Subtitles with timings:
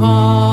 [0.00, 0.47] Alhamdulillah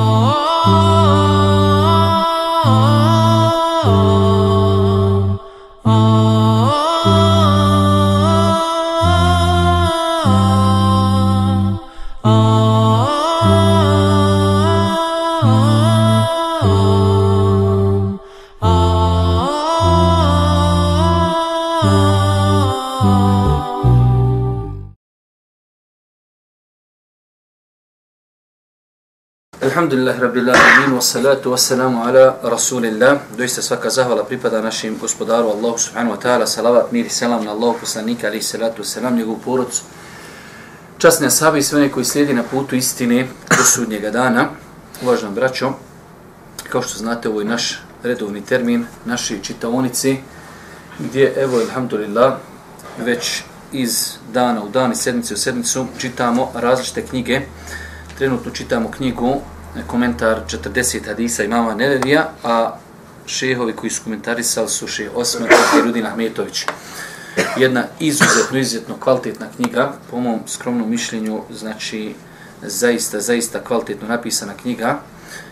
[30.25, 33.19] rabbil alamin wa salatu wa salamu ala rasulillah.
[33.37, 36.47] Doista svaka zahvala pripada našim gospodaru Allahu subhanahu wa ta'ala.
[36.47, 39.83] Salavat, mir i selam na Allahu poslanika alaihi salatu wa salam, njegovu porodcu.
[40.97, 44.49] Časne sabi i sve one koji slijedi na putu istine do sudnjega dana.
[45.01, 45.73] Uvažno braćo,
[46.69, 50.15] kao što znate, ovo je naš redovni termin, naše čitaonice,
[50.99, 52.33] gdje, evo, alhamdulillah,
[52.97, 57.41] već iz dana u dan i sedmice u sedmicu čitamo različite knjige.
[58.17, 59.41] Trenutno čitamo knjigu
[59.87, 62.77] komentar 40 hadisa imama Nevevija, a
[63.25, 66.65] šehovi koji su komentarisali su šeh Osman i Rudin Ahmetović.
[67.57, 72.15] Jedna izuzetno, izuzetno kvalitetna knjiga, po mom skromnom mišljenju, znači
[72.61, 74.99] zaista, zaista kvalitetno napisana knjiga,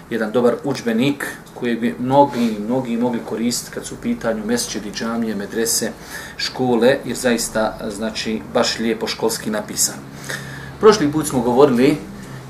[0.10, 5.36] jedan dobar učbenik koji bi mnogi, mnogi mogli koristiti kad su u pitanju mesečedi, džamije,
[5.36, 5.92] medrese,
[6.38, 9.96] škole, jer zaista, znači, baš lijepo školski napisan.
[10.80, 11.98] Prošli put smo govorili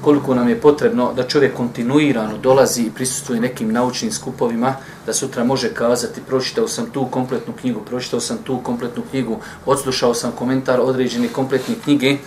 [0.03, 5.43] koliko nam je potrebno da čovjek kontinuirano dolazi i prisustuje nekim naučnim skupovima, da sutra
[5.43, 10.79] može kazati pročitao sam tu kompletnu knjigu, pročitao sam tu kompletnu knjigu, odslušao sam komentar
[10.79, 12.17] određene kompletne knjige,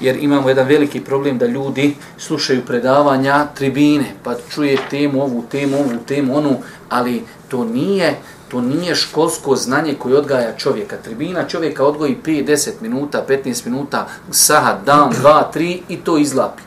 [0.00, 5.76] jer imamo jedan veliki problem da ljudi slušaju predavanja tribine, pa čuje temu, ovu temu,
[5.76, 6.56] ovu temu, onu,
[6.88, 8.14] ali to nije
[8.48, 10.96] to nije školsko znanje koje odgaja čovjeka.
[10.96, 16.62] Tribina čovjeka odgoji 5, 10 minuta, 15 minuta, sahat, dan, 2, 3 i to izlapi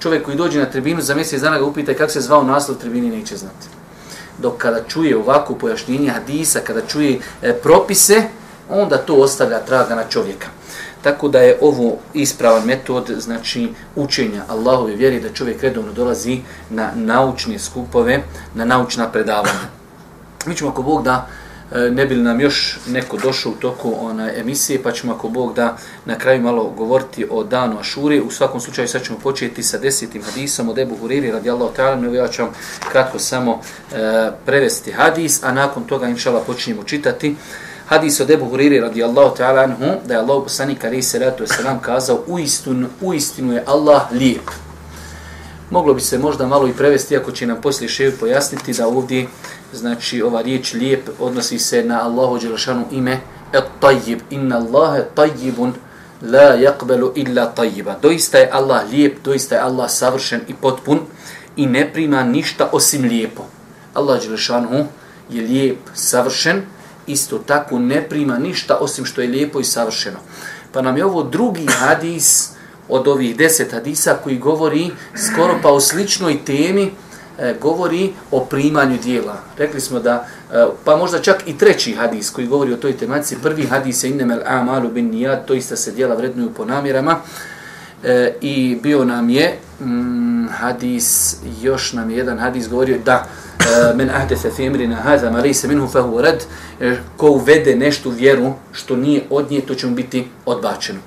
[0.00, 3.16] čovjek koji dođe na tribinu za mjesec dana ga upita kako se zvao naslov tribini,
[3.16, 3.66] neće znati.
[4.38, 8.22] Dok kada čuje ovako pojašnjenje hadisa, kada čuje e, propise,
[8.70, 10.46] onda to ostavlja traga na čovjeka.
[11.02, 16.40] Tako da je ovo ispravan metod znači učenja Allahove vjeri da čovjek redovno dolazi
[16.70, 18.22] na naučne skupove,
[18.54, 19.68] na naučna predavanja.
[20.46, 21.28] Mi ćemo ako Bog da
[21.72, 25.54] E, ne bi nam još neko došao u toku ona emisije, pa ćemo ako Bog
[25.54, 28.22] da na kraju malo govoriti o danu Ašure.
[28.22, 32.14] U svakom slučaju sad ćemo početi sa desetim hadisom od Ebu Huriri radijallahu ta'ala.
[32.14, 32.52] Ja ću vam
[32.92, 33.60] kratko samo
[33.92, 37.36] e, prevesti hadis, a nakon toga inšala počinjemo čitati.
[37.86, 41.44] Hadis od Ebu Huriri radijallahu ta'ala anhu, da je Allah poslanik ali se ratu
[41.82, 44.50] kazao, u istinu, u istinu je Allah lijep.
[45.70, 49.26] Moglo bi se možda malo i prevesti, ako će nam poslije ševi pojasniti da ovdje
[49.72, 53.20] znači ova riječ lijep odnosi se na Allahu dželešanu ime
[53.52, 55.74] et-tajib inna Allahe tajibun
[56.22, 61.00] la yaqbalu illa tajiba doista je Allah lijep doista je Allah savršen i potpun
[61.56, 63.42] i ne prima ništa osim lijepo.
[63.94, 64.86] Allah dželešanu
[65.30, 66.62] je lijep savršen
[67.06, 70.18] isto tako ne prima ništa osim što je lijepo i savršeno.
[70.72, 72.50] Pa nam je ovo drugi hadis
[72.88, 74.90] od ovih deset hadisa koji govori
[75.32, 76.90] skoro pa o sličnoj temi
[77.38, 79.36] e, govori o primanju dijela.
[79.58, 83.36] Rekli smo da, e, pa možda čak i treći hadis koji govori o toj tematici,
[83.42, 87.16] prvi hadis je innemel amalu bin nijad, to isto se dijela vrednuju po namjerama,
[88.04, 93.26] e, i bio nam je mm, hadis, još nam je jedan hadis govorio da
[93.60, 96.44] e, men ahdese fi emrina haza ma lise minhu fahu rad,
[96.80, 100.98] e, ko uvede nešto vjeru što nije od nje, to će mu biti odbačeno.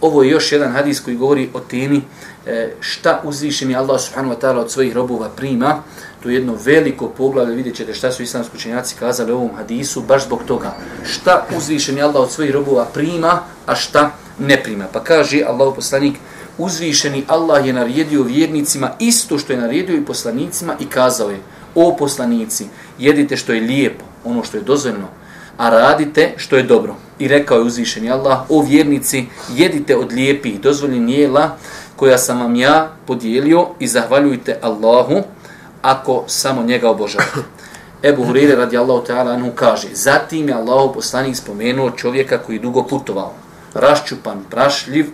[0.00, 2.02] Ovo je još jedan hadis koji govori o temi
[2.46, 5.82] e, šta uzvišeni Allah subhanahu wa ta'ala od svojih robova prima.
[6.22, 10.02] To je jedno veliko poglavlje, vidjet ćete šta su islamski učenjaci kazali u ovom hadisu,
[10.02, 10.76] baš zbog toga.
[11.04, 14.84] Šta uzvišeni Allah od svojih robova prima, a šta ne prima.
[14.92, 16.16] Pa kaže Allah poslanik,
[16.58, 21.40] uzvišeni Allah je naredio vjernicima isto što je naredio i poslanicima i kazao je,
[21.74, 22.66] o poslanici,
[22.98, 25.08] jedite što je lijepo, ono što je dozvoljeno,
[25.60, 26.94] a radite što je dobro.
[27.18, 31.56] I rekao je uzvišeni Allah, o vjernici, jedite od lijepih dozvoljenih jela
[31.96, 35.22] koja sam vam ja podijelio i zahvaljujte Allahu
[35.82, 37.40] ako samo njega obožavate.
[38.08, 42.82] Ebu Hurire radi Allahu ta'ala anhu kaže, zatim je Allahu poslanik spomenuo čovjeka koji dugo
[42.82, 43.32] putovao,
[43.74, 45.06] raščupan, prašljiv,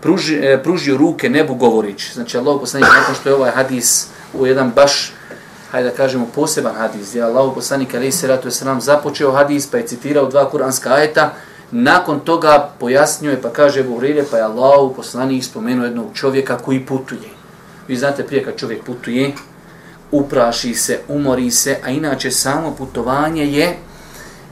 [0.00, 2.12] pruži, e, pružio ruke nebu govorići.
[2.14, 5.12] Znači Allahu poslanik, nakon što je ovaj hadis u jedan baš
[5.70, 9.86] hajde da kažemo, poseban hadis, gdje Allah poslanik Ali sallatu wasalam započeo hadis, pa je
[9.86, 11.32] citirao dva kuranska ajeta,
[11.70, 17.30] nakon toga pojasnjuje pa kaže Ebu pa je Allah poslanik spomenuo jednog čovjeka koji putuje.
[17.88, 19.32] Vi znate prije kad čovjek putuje,
[20.10, 23.76] upraši se, umori se, a inače samo putovanje je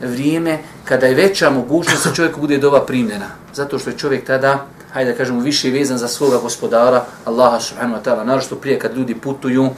[0.00, 3.26] vrijeme kada je veća mogućnost da čovjek bude doba primljena.
[3.54, 7.98] Zato što je čovjek tada hajde da kažemo, više vezan za svoga gospodara, Allaha subhanahu
[7.98, 9.70] wa ta'ala, naravno prije kad ljudi putuju,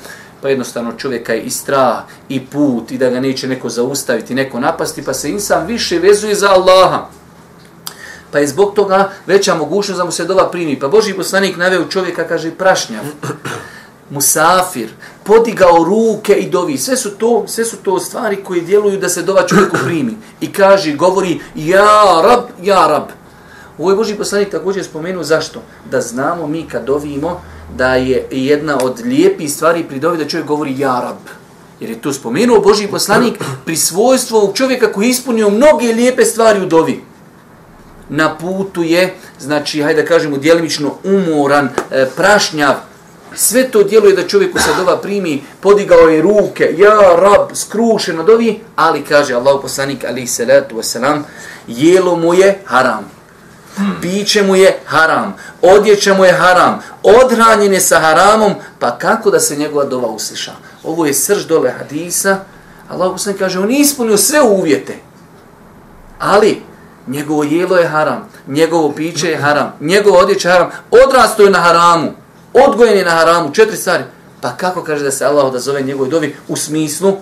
[0.43, 4.61] pa jednostavno čovjeka je i strah, i put, i da ga neće neko zaustaviti, neko
[4.61, 7.07] napasti, pa se insan više vezuje za Allaha.
[8.31, 10.79] Pa je zbog toga veća mogućnost da mu se dova primi.
[10.79, 13.05] Pa Boži poslanik naveo čovjeka, kaže, prašnjav,
[14.11, 14.89] musafir,
[15.25, 16.79] podigao ruke i dovi.
[16.79, 20.17] Sve su to, sve su to stvari koje djeluju da se dova čovjeku primi.
[20.41, 23.09] I kaže, govori, ja rab, ja rab.
[23.79, 25.63] Ovo je Boži poslanik također spomenuo zašto?
[25.91, 27.41] Da znamo mi kad dovimo
[27.75, 31.17] da je jedna od lijepih stvari pri dovi da čovjek govori ja rab.
[31.81, 36.25] Jer je tu spomenuo Boži poslanik pri svojstvu ovog čovjeka koji je ispunio mnoge lijepe
[36.25, 37.05] stvari u dovi.
[38.09, 42.75] Na putu je, znači, hajde da kažemo, djelimično umoran, e, prašnjav,
[43.35, 48.61] sve to djeluje da čovjeku sad ova primi, podigao je ruke, ja rab, skrušeno dovi,
[48.77, 51.23] ali kaže Allah poslanik, ali salatu wasalam,
[51.67, 53.16] jelo mu je haram
[54.03, 59.41] piće mu je haram, odjeća mu je haram, odranjen je sa haramom, pa kako da
[59.41, 60.53] se njegova dova usliša?
[60.85, 62.39] Ovo je srž dole hadisa,
[62.89, 64.95] Allah poslanik kaže, on ispunio sve uvjete,
[66.19, 66.63] ali
[67.07, 71.59] njegovo jelo je haram, njegovo piće je haram, njegovo odjeća je haram, odrasto je na
[71.59, 72.13] haramu,
[72.55, 74.05] odgojen je na haramu, četiri stvari.
[74.41, 77.17] Pa kako kaže da se Allah odazove njegovoj dovi u smislu,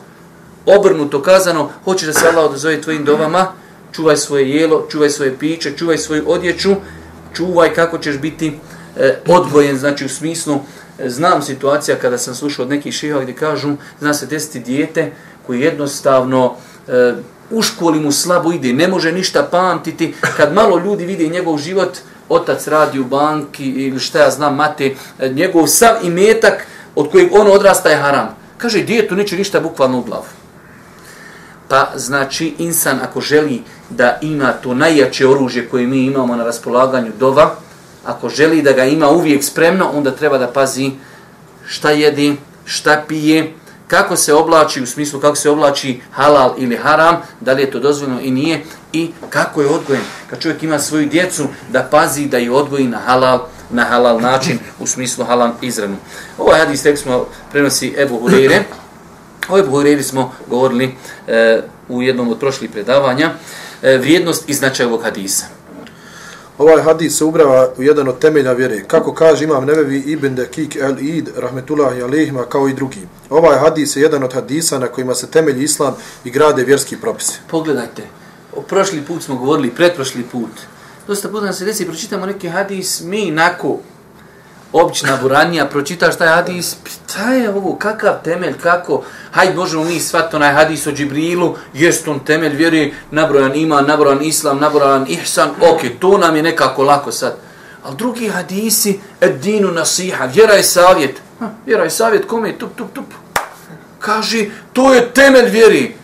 [0.66, 3.46] obrnuto kazano, hoćeš da se Allah odazove tvojim dovama,
[3.94, 6.74] čuvaj svoje jelo, čuvaj svoje piće, čuvaj svoju odjeću,
[7.34, 8.58] čuvaj kako ćeš biti
[8.96, 10.58] e, odvojen, znači u smislu,
[10.98, 15.12] e, znam situacija kada sam slušao od nekih šeha gdje kažu, zna se desiti dijete
[15.46, 16.54] koji jednostavno
[16.88, 17.14] e,
[17.50, 21.98] u školi mu slabo ide, ne može ništa pamtiti, kad malo ljudi vide njegov život,
[22.28, 27.28] otac radi u banki ili šta ja znam, mate, e, njegov sav imetak od kojeg
[27.32, 28.36] on odrasta je haram.
[28.58, 30.43] Kaže, djetu neće ništa bukvalno u glavu.
[31.68, 37.12] Pa znači insan ako želi da ima to najjače oružje koje mi imamo na raspolaganju
[37.18, 37.54] dova,
[38.04, 40.90] ako želi da ga ima uvijek spremno, onda treba da pazi
[41.66, 43.52] šta jedi, šta pije,
[43.88, 47.80] kako se oblači, u smislu kako se oblači halal ili haram, da li je to
[47.80, 50.02] dozvoljeno i nije, i kako je odgojen.
[50.30, 54.58] Kad čovjek ima svoju djecu, da pazi da je odgoji na halal, na halal način,
[54.80, 55.96] u smislu halal izranu.
[56.38, 58.62] Ovaj hadis tek smo prenosi Ebu Hureyre,
[59.48, 60.94] Ove Buhuriri smo govorili
[61.28, 63.30] e, u jednom od prošlih predavanja,
[63.82, 65.46] e, vrijednost i značaj ovog hadisa.
[66.58, 68.84] Ovaj hadis se ubrava u jedan od temelja vjere.
[68.86, 73.00] Kako kaže imam Nevevi ibn Dekik el Id, rahmetullahi alihima, kao i drugi.
[73.30, 75.94] Ovaj hadis je jedan od hadisa na kojima se temelji islam
[76.24, 77.32] i grade vjerski propise.
[77.50, 78.02] Pogledajte,
[78.56, 80.50] o prošli put smo govorili, pretprošli put.
[81.06, 83.78] Dosta puta nam se desi, pročitamo neki hadis, mi nako
[84.74, 90.36] općina buranija, pročitaš taj hadis, šta je ovo, kakav temelj, kako, hajde možemo mi shvatiti
[90.36, 95.80] onaj hadis o Džibrilu, jest on temelj vjeri, nabrojan ima, nabrojan islam, nabrojan ihsan, ok,
[95.98, 97.36] to nam je nekako lako sad.
[97.84, 101.20] Ali drugi hadisi, edinu nasiha, vjera je savjet.
[101.40, 102.48] Ha, vjera je savjet, kome?
[102.48, 103.04] Je tup, tup, tup.
[103.98, 105.96] Kaže, to je temelj vjeri.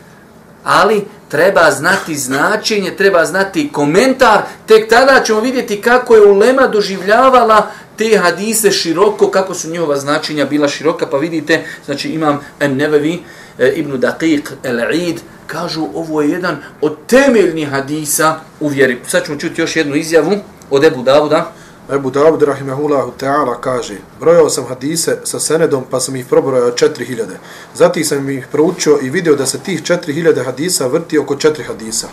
[0.64, 7.70] Ali treba znati značenje, treba znati komentar, tek tada ćemo vidjeti kako je ulema doživljavala
[7.96, 13.22] te hadise široko, kako su njihova značenja bila široka, pa vidite, znači imam Nevevi,
[13.58, 18.98] e, Ibn Daqiq, El-Eid, kažu ovo je jedan od temeljnih hadisa u vjeri.
[19.06, 20.32] Sad ćemo čuti još jednu izjavu
[20.70, 21.52] od Ebu Davuda.
[21.92, 27.26] Ebu Dawud rahimahullahu ta'ala, kaže Brojao sam hadise sa senedom, pa sam ih probrojao 4000.
[27.74, 32.08] Zatim sam ih proučio i video da se tih 4000 hadisa vrti oko 4 hadisa.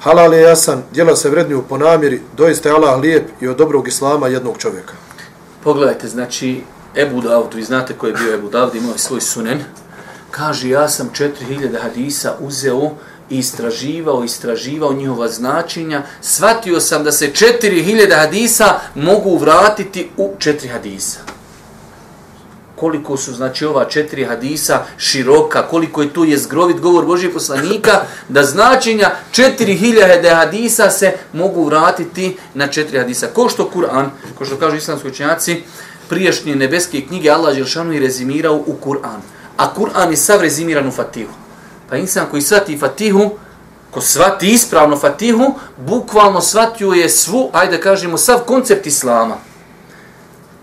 [0.00, 3.88] Halal je jasan, djela se vredniju po namjeri, doista je Allah lijep i od dobrog
[3.88, 4.94] islama jednog čovjeka.
[5.64, 6.62] Pogledajte, znači,
[6.96, 9.58] Ebu Dawud, vi znate ko je bio Ebu Dawud, imao svoj sunen,
[10.30, 12.90] kaže, ja sam 4000 hadisa uzeo
[13.30, 20.72] i istraživao, istraživao njihova značenja, shvatio sam da se 4000 hadisa mogu vratiti u 4
[20.72, 21.18] hadisa.
[22.76, 28.00] Koliko su, znači, ova četiri hadisa široka, koliko je tu je zgrovit govor Božije poslanika,
[28.28, 33.26] da značenja 4000 hadisa se mogu vratiti na četiri hadisa.
[33.26, 34.08] Ko što Kur'an,
[34.38, 35.62] ko što kažu islamski učenjaci,
[36.08, 39.20] priješnje nebeske knjige Allah Đelšanu je rezimirao u Kur'an.
[39.56, 41.49] A Kur'an je sav rezimiran u Fatihu.
[41.90, 43.30] Pa insan koji svati Fatihu,
[43.90, 49.36] ko svati ispravno Fatihu, bukvalno svatio je svu, ajde kažemo, sav koncept Islama.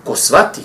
[0.04, 0.62] Ko svati,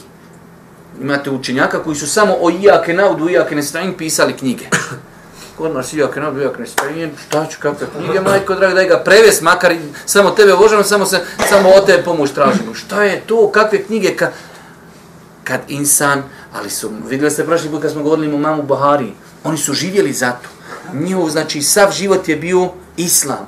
[1.00, 4.64] imate učenjaka koji su samo o Iyake naudu, Iyake nestajim pisali knjige.
[5.58, 9.40] Kod nas Iyake naudu, Iyake nestajim, šta ću, kakve knjige, majko, drago, daj ga preves,
[9.40, 9.74] makar
[10.06, 12.74] samo tebe obožavam, samo, se, samo o tebe pomoć tražimo.
[12.74, 14.30] Šta je to, kakve knjige, ka...
[15.44, 16.22] kad insan,
[16.54, 19.12] ali su, vidjeli ste prošli put kad smo govorili o mamu Bahari,
[19.44, 20.48] oni su živjeli zato.
[20.94, 23.46] Njihov, znači, sav život je bio islam.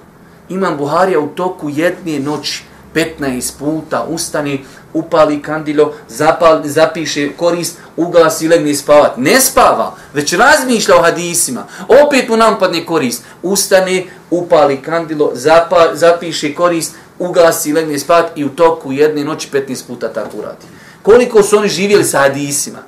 [0.48, 2.62] Imam Buharija u toku jedne noći
[2.94, 9.16] 15 puta ustani, upali kandilo, zapali, zapiše korist, ugasi i legni spavat.
[9.16, 11.66] Ne spava, već razmišlja o hadisima.
[12.06, 13.22] Opet mu nam padne korist.
[13.42, 19.48] Ustane, upali kandilo, zapa, zapiše korist, ugasi i legne spavat i u toku jedne noći
[19.52, 20.66] 15 puta tako uradi.
[21.02, 22.78] Koliko su oni živjeli sa hadisima?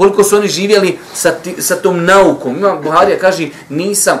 [0.00, 2.56] Koliko su oni živjeli sa, ti, sa tom naukom?
[2.56, 4.18] Imam Buharija kaže, nisam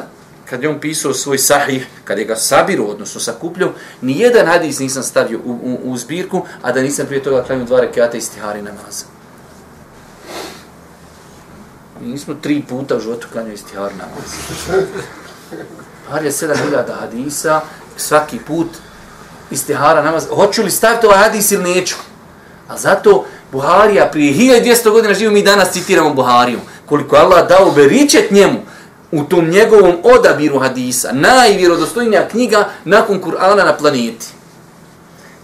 [0.50, 4.78] kad je on pisao svoj sahih, kad je ga sabiru, odnosno sakupljao, ni jedan hadis
[4.78, 8.20] nisam stavio u, u, u zbirku, a da nisam prije toga klanio dva rekiata i
[8.20, 9.04] stihari namaza.
[12.00, 14.86] Mi nismo tri puta u životu klanio istihari namaza.
[16.06, 17.60] Buharija je sedam hiljada hadisa,
[17.96, 18.68] svaki put
[19.50, 20.34] istihara namaza.
[20.34, 21.96] Hoću li staviti ovaj hadis ili neću?
[22.68, 26.58] A zato Buharija prije 1200 godina živio, mi danas citiramo Buhariju.
[26.86, 28.58] Koliko Allah dao beričet njemu,
[29.12, 34.26] u tom njegovom odabiru hadisa, najvjerodostojnija knjiga nakon Kur'ana na planeti,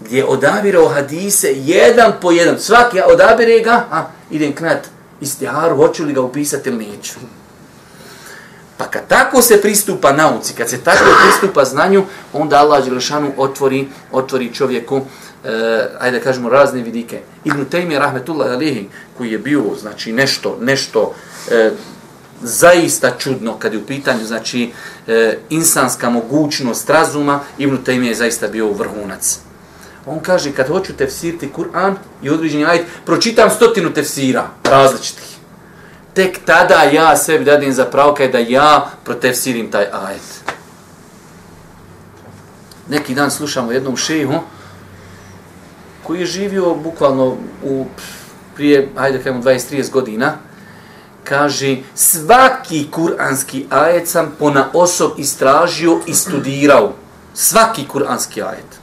[0.01, 4.87] gdje je odabirao hadise jedan po jedan, svaki odabire ga, a idem knat
[5.21, 7.13] istiharu, hoću li ga upisati ili neću.
[8.77, 13.87] Pa kad tako se pristupa nauci, kad se tako pristupa znanju, onda Allah Đelešanu otvori,
[14.11, 15.01] otvori čovjeku,
[15.45, 15.49] e,
[15.99, 17.21] ajde kažemo, razne vidike.
[17.45, 21.13] Ibn Taymi, rahmetullah alihi, koji je bio, znači, nešto, nešto,
[21.51, 21.71] e,
[22.41, 24.71] zaista čudno kad je u pitanju znači
[25.07, 29.39] e, insanska mogućnost razuma Ibn Taymi je zaista bio vrhunac.
[30.05, 35.37] On kaže kad hoću tefsiriti Kur'an i određeni ajet, pročitam stotinu tefsira različitih.
[36.13, 40.53] Tek tada ja sebi dadim za pravo da ja protefsirim taj ajet.
[42.89, 44.33] Neki dan slušamo jednom šehu
[46.07, 47.85] koji je živio bukvalno u
[48.55, 50.33] prije, ajde kajmo, 20-30 godina,
[51.23, 56.93] kaže svaki kuranski ajet sam pona osob istražio i studirao.
[57.33, 58.79] Svaki kuranski ajet.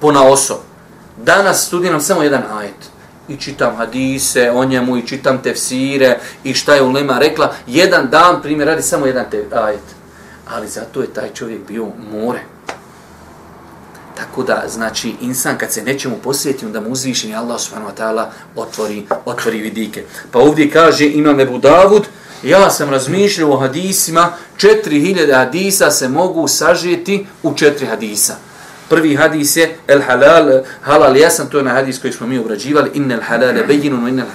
[0.00, 0.58] Pona osob.
[1.24, 2.90] Danas studiram samo jedan ajet.
[3.28, 7.54] I čitam hadise o njemu i čitam tefsire i šta je ulema rekla.
[7.66, 9.96] Jedan dan primjer radi samo jedan te ajet.
[10.48, 12.55] Ali zato je taj čovjek bio more.
[14.16, 18.26] Tako da, znači, insan kad se nečemu posvjeti, onda mu uzvišeni Allah subhanahu wa ta'ala
[18.56, 20.04] otvori, otvori vidike.
[20.30, 22.02] Pa ovdje kaže Imam Ebu Davud,
[22.42, 28.36] ja sam razmišljao o hadisima, 4000 hadisa se mogu sažeti u četiri hadisa.
[28.88, 32.90] Prvi hadis je el halal, halal jasan, to je na hadis koji smo mi obrađivali,
[32.94, 34.26] innel halale bejinun, innel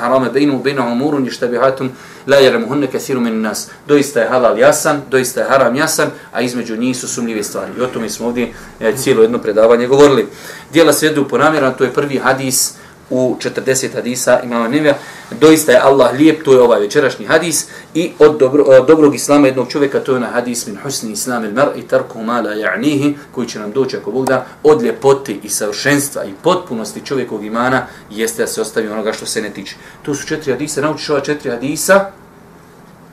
[0.00, 1.90] harame bejinu, bejna umurun, ještabihatun,
[2.26, 3.68] la yaramuhunna kathiru min nas.
[3.88, 7.72] Doista je halal jasan, doista je haram jasan, a između njih su sumljive stvari.
[7.78, 10.28] I o tome smo ovdje e, cijelo jedno predavanje govorili.
[10.72, 12.74] Dijela se jedu po namjeran, to je prvi hadis
[13.10, 14.94] u 40 hadisa imama Nevija.
[15.40, 17.66] Doista je Allah lijep, to je ovaj večerašnji hadis.
[17.94, 21.44] I od dobro, e, dobrog islama jednog čovjeka, to je na hadis min husni islam
[21.44, 25.40] il mar i tarku mala ja'nihi, koji će nam doći ako Bog da, od ljepoti
[25.42, 29.74] i savršenstva i potpunosti čovjekovog imana, jeste da se ostavi onoga što se ne tiče.
[30.02, 32.10] To su četiri hadisa, naučiš ova četiri hadisa,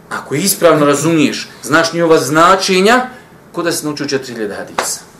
[0.10, 3.06] ako ispravno razumiješ, znaš njihova značenja,
[3.52, 5.13] kod da se naučio četiri hadisa.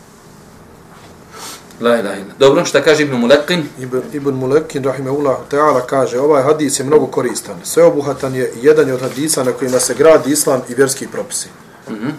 [1.84, 2.34] La ilaha illa.
[2.40, 3.68] Dobro, šta kaže Ibn Mulekin?
[3.80, 7.56] Ibn, Ibn Mulekin, rahimahullah ta'ala, kaže, ovaj hadis je mnogo koristan.
[7.64, 11.50] Sveobuhatan je jedan od hadisa na kojima se gradi islam i vjerski propisi.
[11.90, 12.12] Mm -hmm.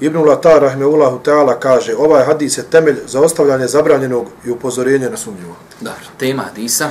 [0.00, 5.16] Ibn Latar, rahimahullah ta'ala, kaže, ovaj hadis je temelj za ostavljanje zabranjenog i upozorenje na
[5.16, 5.56] sumnjivo.
[5.80, 6.90] Dobro, tema hadisa.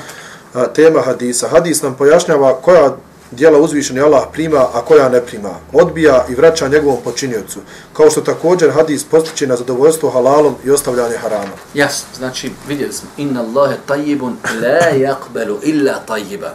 [0.54, 1.48] A, tema hadisa.
[1.48, 2.96] Hadis nam pojašnjava koja
[3.32, 5.50] dijela uzvišeni Allah prima, a koja ne prima.
[5.74, 7.60] Odbija i vraća njegovom počinjocu.
[7.94, 11.54] Kao što također hadis postiče na zadovoljstvo halalom i ostavljanje harama.
[11.74, 13.10] Jasno, znači vidjeli smo.
[13.18, 16.52] Inna Allahe tajibun la yakbalu illa tajiba.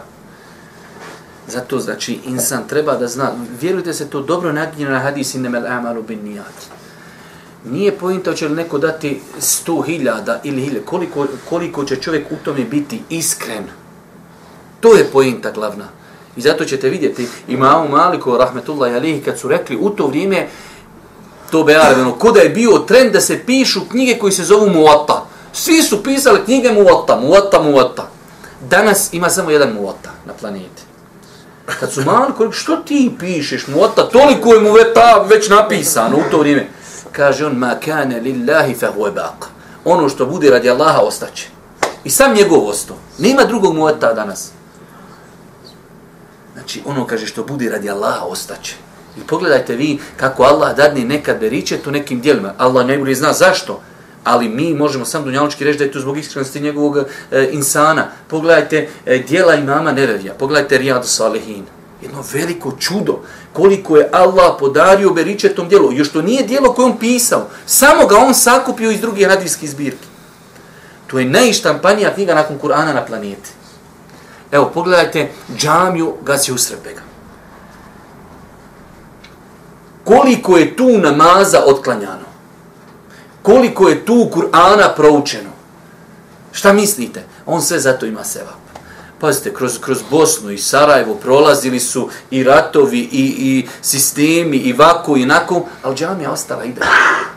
[1.47, 6.03] Zato znači insan treba da zna, vjerujte se to dobro naginjeno na hadis innemel amalu
[6.03, 6.53] bin nijat.
[7.65, 12.35] Nije pojenta će li neko dati sto hiljada ili hiljada, koliko, koliko će čovjek u
[12.43, 13.63] tome biti iskren.
[14.79, 16.00] To je pojenta glavna.
[16.37, 20.47] I zato ćete vidjeti imamu Maliku, rahmetullahi alihi, kad su rekli u to vrijeme,
[21.51, 25.25] to be arabeno, kuda je bio trend da se pišu knjige koji se zovu Muatta.
[25.53, 28.07] Svi su pisali knjige Muatta, Muatta, Muatta.
[28.69, 30.81] Danas ima samo jedan Muatta na planeti.
[31.79, 36.37] Kad su mali, koliko, što ti pišeš Muwatta, toliko je Muwatta već napisano u to
[36.37, 36.67] vrijeme.
[37.11, 39.45] Kaže on, ma kane lillahi fa huve baq.
[39.85, 41.47] Ono što bude radi Allaha ostaće.
[42.03, 42.97] I sam njegov ostao.
[43.17, 44.51] Nema drugog Muatta danas.
[46.61, 48.75] Znači, ono kaže što budi radi Allaha ostaće.
[49.17, 52.53] I pogledajte vi kako Allah dadne nekad beriče tu nekim dijelima.
[52.57, 53.81] Allah najbolje zna zašto.
[54.23, 58.07] Ali mi možemo sam dunjalučki reći da je to zbog iskrenosti njegovog e, insana.
[58.27, 61.65] Pogledajte e, dijela imama Nerevija, Pogledajte Rijadu Salihin.
[62.01, 63.19] Jedno veliko čudo.
[63.53, 65.93] Koliko je Allah podario beriče tom dijelu.
[65.93, 67.49] Još to nije dijelo koje on pisao.
[67.65, 70.07] Samo ga on sakupio iz drugih hadijskih zbirki.
[71.07, 73.60] To je najštampanija knjiga nakon Kur'ana na planeti.
[74.51, 77.01] Evo, pogledajte, džamiju gasi usred bega.
[80.03, 82.31] Koliko je tu namaza otklanjano?
[83.41, 85.49] Koliko je tu Kur'ana proučeno?
[86.51, 87.23] Šta mislite?
[87.45, 88.61] On sve zato ima sevap.
[89.19, 95.17] Pazite, kroz, kroz Bosnu i Sarajevo prolazili su i ratovi, i, i sistemi, i vaku,
[95.17, 97.30] i nako, ali džamija ostala i dalje.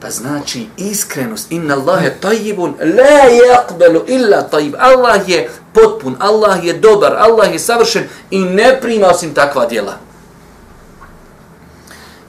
[0.00, 4.74] Pa znači iskrenost, inna Allahe tajibun, la yaqbalu illa tajib.
[4.78, 10.10] Allah je potpun, Allah je dobar, Allah je savršen i ne prima osim takva djela.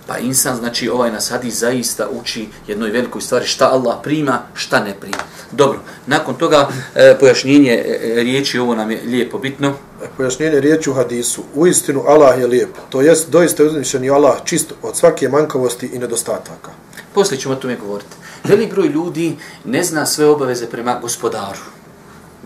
[0.08, 4.80] Pa insan, znači ovaj nas hadis zaista uči jednoj velikoj stvari šta Allah prima, šta
[4.80, 5.24] ne prima.
[5.52, 9.74] Dobro, nakon toga e, pojašnjenje e, e riječi, ovo nam je lijepo bitno.
[10.04, 11.44] E, pojašnjenje riječi u hadisu.
[11.56, 12.70] U istinu Allah je lijep.
[12.90, 16.72] To jest doista uzmišljeni Allah čist od svake manjkavosti i nedostataka.
[17.14, 18.16] Poslije ćemo o tome govoriti.
[18.44, 21.60] Velik broj ljudi ne zna sve obaveze prema gospodaru.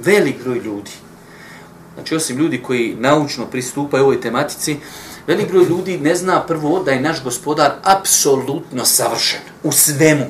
[0.04, 0.92] Velik broj ljudi.
[1.96, 4.78] Znači, osim ljudi koji naučno pristupaju ovoj tematici,
[5.28, 10.26] velik broj ljudi ne zna prvo da je naš gospodar apsolutno savršen u svemu.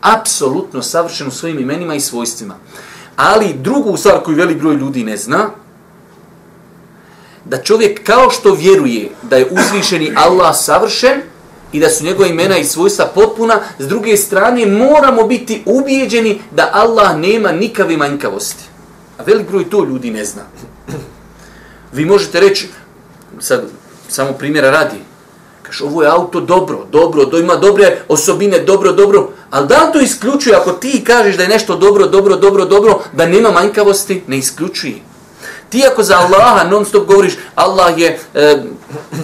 [0.00, 2.54] Apsolutno savršen u svojim imenima i svojstvima.
[3.16, 5.50] Ali drugu stvar koju velik broj ljudi ne zna,
[7.44, 11.22] da čovjek kao što vjeruje da je uzvišeni Allah savršen,
[11.72, 16.70] i da su njegove imena i svojstva potpuna, s druge strane moramo biti ubijeđeni da
[16.72, 18.64] Allah nema nikave manjkavosti.
[19.18, 20.42] A velik broj to ljudi ne zna.
[21.92, 22.68] Vi možete reći,
[23.40, 23.64] sad
[24.08, 24.96] samo primjera radi,
[25.62, 30.00] kaš ovo je auto dobro, dobro, do ima dobre osobine, dobro, dobro, ali da to
[30.00, 34.38] isključuje ako ti kažeš da je nešto dobro, dobro, dobro, dobro, da nema manjkavosti, ne
[34.38, 35.11] isključuje.
[35.72, 38.62] Ti ako za Allaha non stop govoriš, Allah je, e,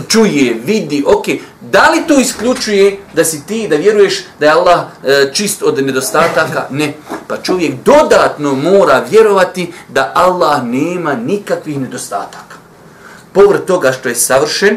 [0.08, 1.26] čuje, vidi, ok,
[1.60, 5.84] da li to isključuje da si ti, da vjeruješ da je Allah e, čist od
[5.84, 6.66] nedostataka?
[6.70, 6.94] Ne.
[7.26, 12.56] Pa čovjek dodatno mora vjerovati da Allah nema nikakvih nedostataka.
[13.32, 14.76] Povr toga što je savršen,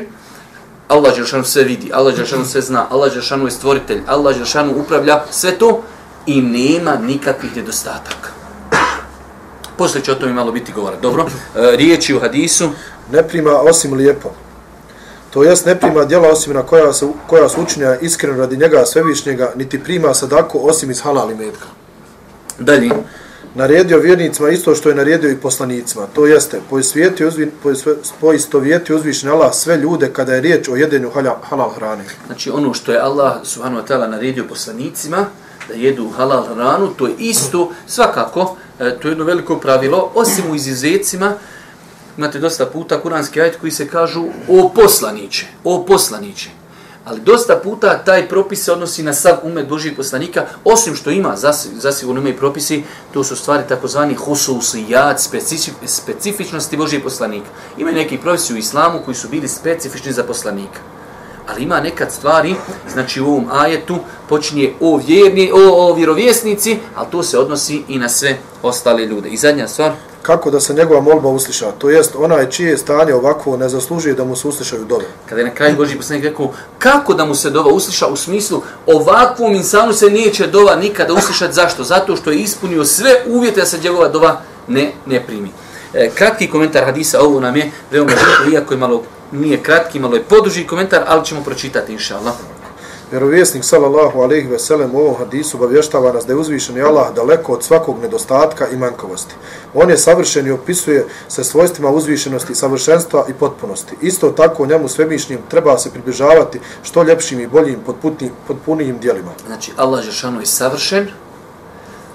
[0.88, 5.24] Allah Đelšanu sve vidi, Allah Đelšanu sve zna, Allah Đelšanu je stvoritelj, Allah Đelšanu upravlja
[5.32, 5.84] sve to
[6.26, 8.41] i nema nikakvih nedostataka.
[9.82, 10.98] Poslije će o tome malo biti govora.
[11.02, 12.70] Dobro, e, riječi u hadisu.
[13.12, 14.30] Ne prima osim lijepo.
[15.30, 18.86] To jest ne prima djela osim na koja, su, koja su učinja iskreno radi njega
[18.86, 21.66] svevišnjega, niti prima sadaku osim iz halali metka.
[22.60, 22.90] Dalje.
[23.56, 26.08] Naredio vjernicima isto što je naredio i poslanicima.
[26.14, 26.62] To jeste,
[28.20, 31.12] poisto vjeti uzvišen Allah sve ljude kada je riječ o jedenju
[31.50, 32.04] halal hrane.
[32.28, 35.26] Znači ono što je Allah subhanahu wa ta'ala naredio poslanicima,
[35.68, 40.52] da jedu halal hranu, to je isto, svakako, E, to je jedno veliko pravilo, osim
[40.52, 41.34] u izizecima,
[42.18, 46.50] imate dosta puta kuranski ajet koji se kažu o poslaniće, o poslaniće.
[47.06, 51.36] Ali dosta puta taj propis se odnosi na sav umet Božijeg poslanika, osim što ima,
[51.74, 57.48] zasigurno ima i propisi, to su stvari takozvani hususijat, specifič, specifičnosti Božijeg poslanika.
[57.78, 60.91] Ima neki propisi u islamu koji su bili specifični za poslanika.
[61.52, 62.56] Ali ima nekad stvari,
[62.94, 63.98] znači u ovom ajetu
[64.30, 69.30] počinje o vjerni, o, o vjerovjesnici, ali to se odnosi i na sve ostale ljude.
[69.30, 69.92] I zadnja stvar.
[70.22, 71.72] Kako da se njegova molba usliša?
[71.72, 75.06] To jest, onaj čije stanje ovako ne zaslužuje da mu se uslišaju dove.
[75.30, 78.08] Kada je na kraju Boži poslanik rekao, kako da mu se dova usliša?
[78.08, 81.54] U smislu, ovakvom insanu se neće dova nikada uslišati.
[81.54, 81.84] Zašto?
[81.84, 85.50] Zato što je ispunio sve uvjete da se njegova dova ne, ne primi.
[85.94, 90.16] E, kratki komentar hadisa, ovo nam je veoma žito, iako je malo nije kratki, malo
[90.16, 92.34] je poduži komentar, ali ćemo pročitati, inša Allah.
[93.12, 97.54] Vjerovjesnik sallallahu alejhi ve sellem u ovom hadisu obavještava nas da je uzvišeni Allah daleko
[97.54, 99.36] od svakog nedostatka i manjkavosti.
[99.74, 103.96] On je savršen i opisuje se svojstvima uzvišenosti, savršenstva i potpunosti.
[104.02, 109.32] Isto tako njemu svemišnjim treba se približavati što ljepšim i boljim potputnim, potpunijim dijelima.
[109.48, 111.08] Znači Allah je je savršen,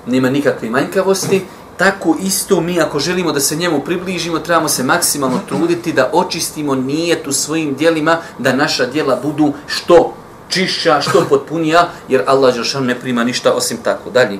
[0.06, 1.42] nema nikakve manjkavosti
[1.76, 6.74] tako isto mi ako želimo da se njemu približimo, trebamo se maksimalno truditi da očistimo
[6.74, 10.14] nijet u svojim dijelima, da naša dijela budu što
[10.48, 14.10] čišća, što potpunija, jer Allah Žešan ne prima ništa osim tako.
[14.10, 14.38] Dalje.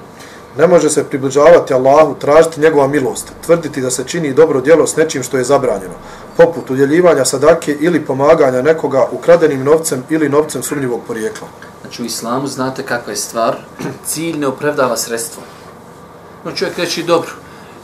[0.59, 4.97] Ne može se približavati Allahu, tražiti njegova milost, tvrditi da se čini dobro djelo s
[4.97, 5.95] nečim što je zabranjeno,
[6.37, 11.49] poput udjeljivanja sadake ili pomaganja nekoga ukradenim novcem ili novcem sumnjivog porijekla.
[11.81, 13.57] Znači u islamu znate kakva je stvar,
[14.09, 15.43] cilj ne opravdava sredstvo.
[16.47, 17.31] No čovjek reći, dobro,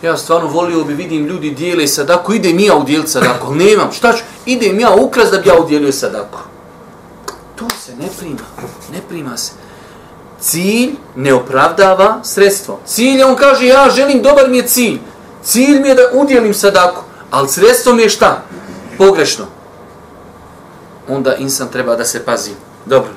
[0.03, 4.13] ja stvarno volio bi vidim ljudi dijele sadaku, idem ja udjeliti sadaku, ali nemam, šta
[4.13, 6.39] ću, idem ja ukras da bi ja udjelio sadaku.
[7.57, 8.47] To se ne prima,
[8.93, 9.53] ne prima se.
[10.41, 12.81] Cilj ne opravdava sredstvo.
[12.87, 14.99] Cilj je, on kaže, ja želim, dobar mi je cilj.
[15.43, 18.43] Cilj mi je da udjelim sadaku, ali sredstvo mi je šta?
[18.99, 19.45] Pogrešno.
[21.09, 22.51] Onda insan treba da se pazi.
[22.87, 23.11] Dobro.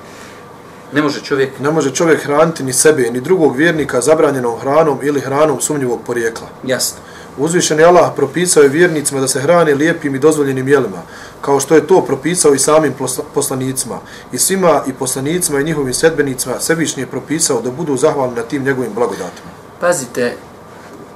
[0.93, 1.59] Ne može čovjek...
[1.59, 6.47] Ne može čovjek hraniti ni sebe, ni drugog vjernika zabranjenom hranom ili hranom sumnjivog porijekla.
[6.63, 6.97] Jasno.
[7.37, 11.01] Uzvišeni Allah propisao je vjernicima da se hrane lijepim i dozvoljenim jelima,
[11.41, 12.93] kao što je to propisao i samim
[13.33, 13.99] poslanicima.
[14.31, 18.63] I svima i poslanicima i njihovim sedbenicima sebišnji je propisao da budu zahvalni na tim
[18.63, 19.49] njegovim blagodatima.
[19.79, 20.33] Pazite,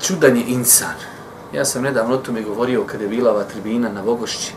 [0.01, 0.95] čudan je insan.
[1.53, 4.53] Ja sam nedavno o tome govorio kada je bila ova tribina na Vogošći.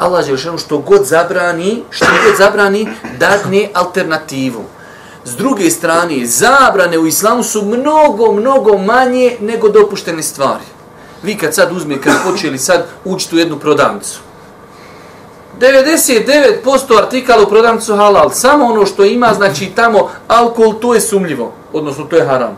[0.00, 4.64] Allah je što god zabrani, što god zabrani, dadne alternativu.
[5.24, 10.64] S druge strane, zabrane u islamu su mnogo, mnogo manje nego dopuštene stvari.
[11.22, 14.20] Vi kad sad uzme, kad počeli sad učiti u jednu prodavnicu,
[15.60, 21.52] 99% artikala u prodavnicu halal, samo ono što ima, znači tamo alkohol, to je sumljivo,
[21.72, 22.56] odnosno to je haram.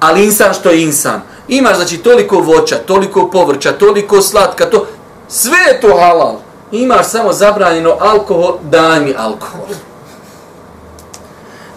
[0.00, 1.20] Ali insan što je insan.
[1.48, 4.86] Imaš znači toliko voća, toliko povrća, toliko slatka, to
[5.28, 6.36] sve je to halal.
[6.72, 9.66] Imaš samo zabranjeno alkohol, daj mi alkohol.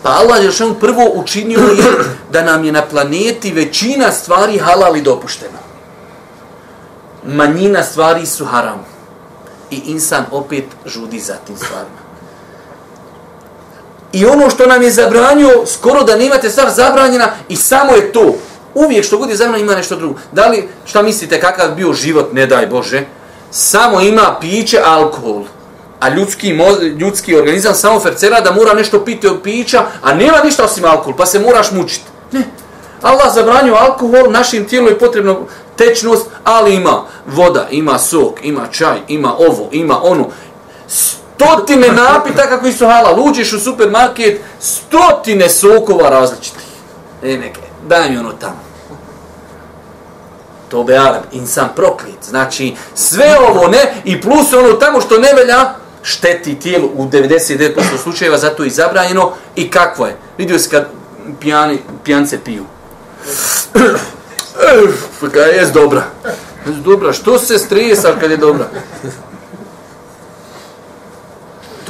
[0.03, 1.83] Pa Allah je što prvo učinio je
[2.31, 5.59] da nam je na planeti većina stvari halal i dopuštena.
[7.23, 8.85] Manjina stvari su haram.
[9.71, 12.01] I insan opet žudi za tim stvarima.
[14.13, 18.35] I ono što nam je zabranio, skoro da nemate stvar zabranjena i samo je to.
[18.73, 20.19] Uvijek što god je zabranjeno ima nešto drugo.
[20.31, 23.05] Da li, šta mislite, kakav bio život, ne daj Bože,
[23.51, 25.43] samo ima piće, alkohol.
[25.99, 26.57] A ljudski,
[26.99, 31.13] ljudski organizam samo fercera da mora nešto piti od pića, a nema ništa osim alkohol,
[31.17, 32.05] pa se moraš mučiti.
[32.31, 32.43] Ne.
[33.01, 35.39] Allah zabranio alkohol, našim tijelom je potrebno
[35.75, 40.27] tečnost, ali ima voda, ima sok, ima čaj, ima ovo, ima ono.
[40.87, 43.19] Stotine napita kako su halal.
[43.19, 46.61] Uđeš u supermarket, stotine sokova različitih.
[47.23, 48.70] E, neke, daj mi ono tamo.
[50.71, 52.23] To be Arab, insan proklit.
[52.29, 57.81] Znači, sve ovo ne, i plus ono tamo što ne velja, šteti tijelu u 99%
[58.03, 59.33] slučajeva, zato je zabranjeno.
[59.55, 60.17] I kakvo je?
[60.37, 60.87] Vidio se kad
[61.39, 62.63] pijani, pijance piju.
[65.21, 66.03] Pa kada je dobra.
[66.65, 68.67] Dobra, što se stresa kad je dobra?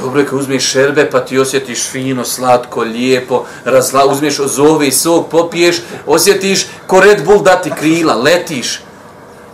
[0.02, 4.92] Dobro je kad uzmeš šerbe pa ti osjetiš fino, slatko, lijepo, razla, uzmeš ozove i
[4.92, 8.80] sok, popiješ, osjetiš ko Red Bull dati krila, letiš.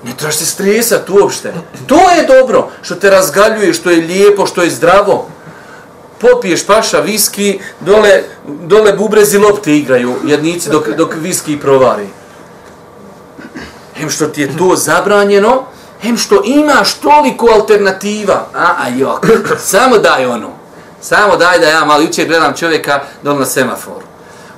[0.05, 1.55] Ne trebaš se stresat uopšte.
[1.87, 5.29] To je dobro, što te razgaljuje, što je lijepo, što je zdravo.
[6.21, 12.07] Popiješ paša viski, dole, dole bubrezi lopte igraju jednici dok, dok viski provari.
[13.95, 15.65] Hem što ti je to zabranjeno,
[16.03, 18.47] hem što imaš toliko alternativa.
[18.55, 19.27] A, a jok,
[19.73, 20.49] samo daj ono.
[21.01, 24.07] Samo daj da ja malo jučer gledam čovjeka dole na semaforu.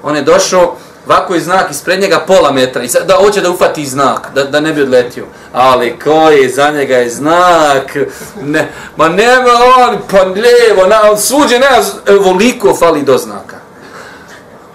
[0.03, 0.77] On je došao,
[1.07, 4.45] ovako je znak ispred njega pola metra, i sad, da hoće da ufati znak, da,
[4.45, 5.25] da ne bi odletio.
[5.53, 7.97] Ali koji za njega je znak?
[8.43, 11.77] Ne, ma nema on, pa lijevo, na, suđe, nema,
[12.25, 13.57] voliko fali do znaka.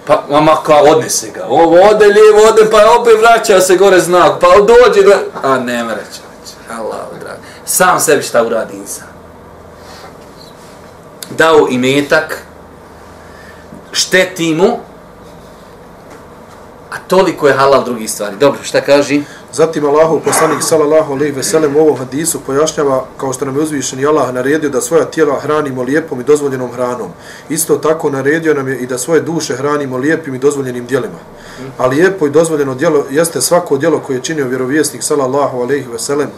[0.06, 1.46] Pa, mama, kao, odnese ga.
[1.48, 4.32] Ovo ode lijevo, ode, pa opet vraća se gore znak.
[4.40, 5.18] Pa dođe da...
[5.42, 6.25] A, nema reći.
[6.70, 7.36] Allah, drag.
[7.64, 9.08] Sam sebi šta uradi insan.
[11.30, 12.42] Dao imetak,
[13.92, 14.78] šteti mu,
[16.90, 18.36] a toliko je halal drugih stvari.
[18.36, 19.22] Dobro, šta kaži?
[19.56, 23.62] Zatim Allahu poslanik sallallahu alejhi ve sellem u ovom hadisu pojašnjava kao što nam je
[23.62, 27.10] uzvišeni Allah naredio da svoja tijela hranimo lijepom i dozvoljenom hranom.
[27.48, 31.18] Isto tako naredio nam je i da svoje duše hranimo lijepim i dozvoljenim djelima.
[31.78, 35.98] A lijepo i dozvoljeno djelo jeste svako djelo koje je činio vjerovjesnik sallallahu alejhi ve
[35.98, 36.28] sellem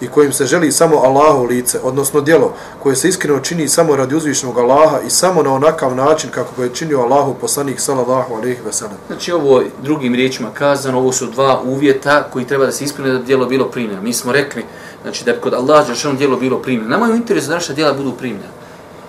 [0.00, 4.14] i kojim se želi samo Allahu lice, odnosno djelo koje se iskreno čini samo radi
[4.14, 8.60] uzvišenog Allaha i samo na onakav način kako ga je činio Allahu poslanik sallallahu alejhi
[8.64, 8.96] ve sellem.
[9.06, 13.18] Znači ovo drugim riječima kazano, ovo su dva uvjeta koji treba da se ispune da
[13.18, 14.02] djelo bilo primljeno.
[14.02, 14.64] Mi smo rekli
[15.02, 16.88] znači da kod Allaha je djelo bilo primljeno.
[16.88, 18.56] Nama je u interesu da naša djela budu primljena.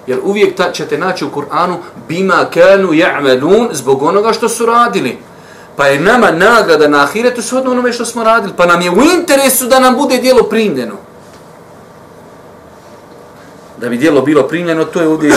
[0.07, 1.75] Jer uvijek ta, ćete naći u Kur'anu
[2.07, 5.17] bima kanu ja'malun zbog onoga što su radili
[5.77, 8.53] pa je nama nagrada na ahiretu shodno onome što smo radili.
[8.57, 10.95] Pa nam je u interesu da nam bude dijelo primljeno.
[13.77, 15.33] Da bi dijelo bilo primljeno, to je ovdje e,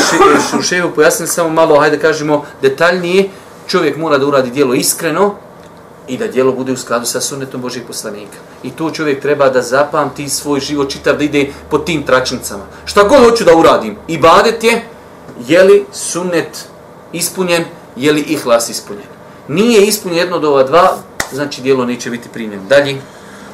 [0.58, 3.28] u ševu pojasnili samo malo, hajde kažemo detaljnije,
[3.66, 5.34] čovjek mora da uradi dijelo iskreno
[6.08, 8.36] i da dijelo bude u skladu sa sunnetom Božih poslanika.
[8.62, 12.64] I to čovjek treba da zapamti svoj život čitav, da ide po tim tračnicama.
[12.84, 14.82] Šta god hoću da uradim, i badet je,
[15.48, 16.68] je li sunnet
[17.12, 17.64] ispunjen,
[17.96, 19.19] je li ihlas ispunjen
[19.50, 20.96] nije ispunjen jedno od ova dva,
[21.32, 22.62] znači dijelo neće biti primljeno.
[22.68, 23.00] Dalje.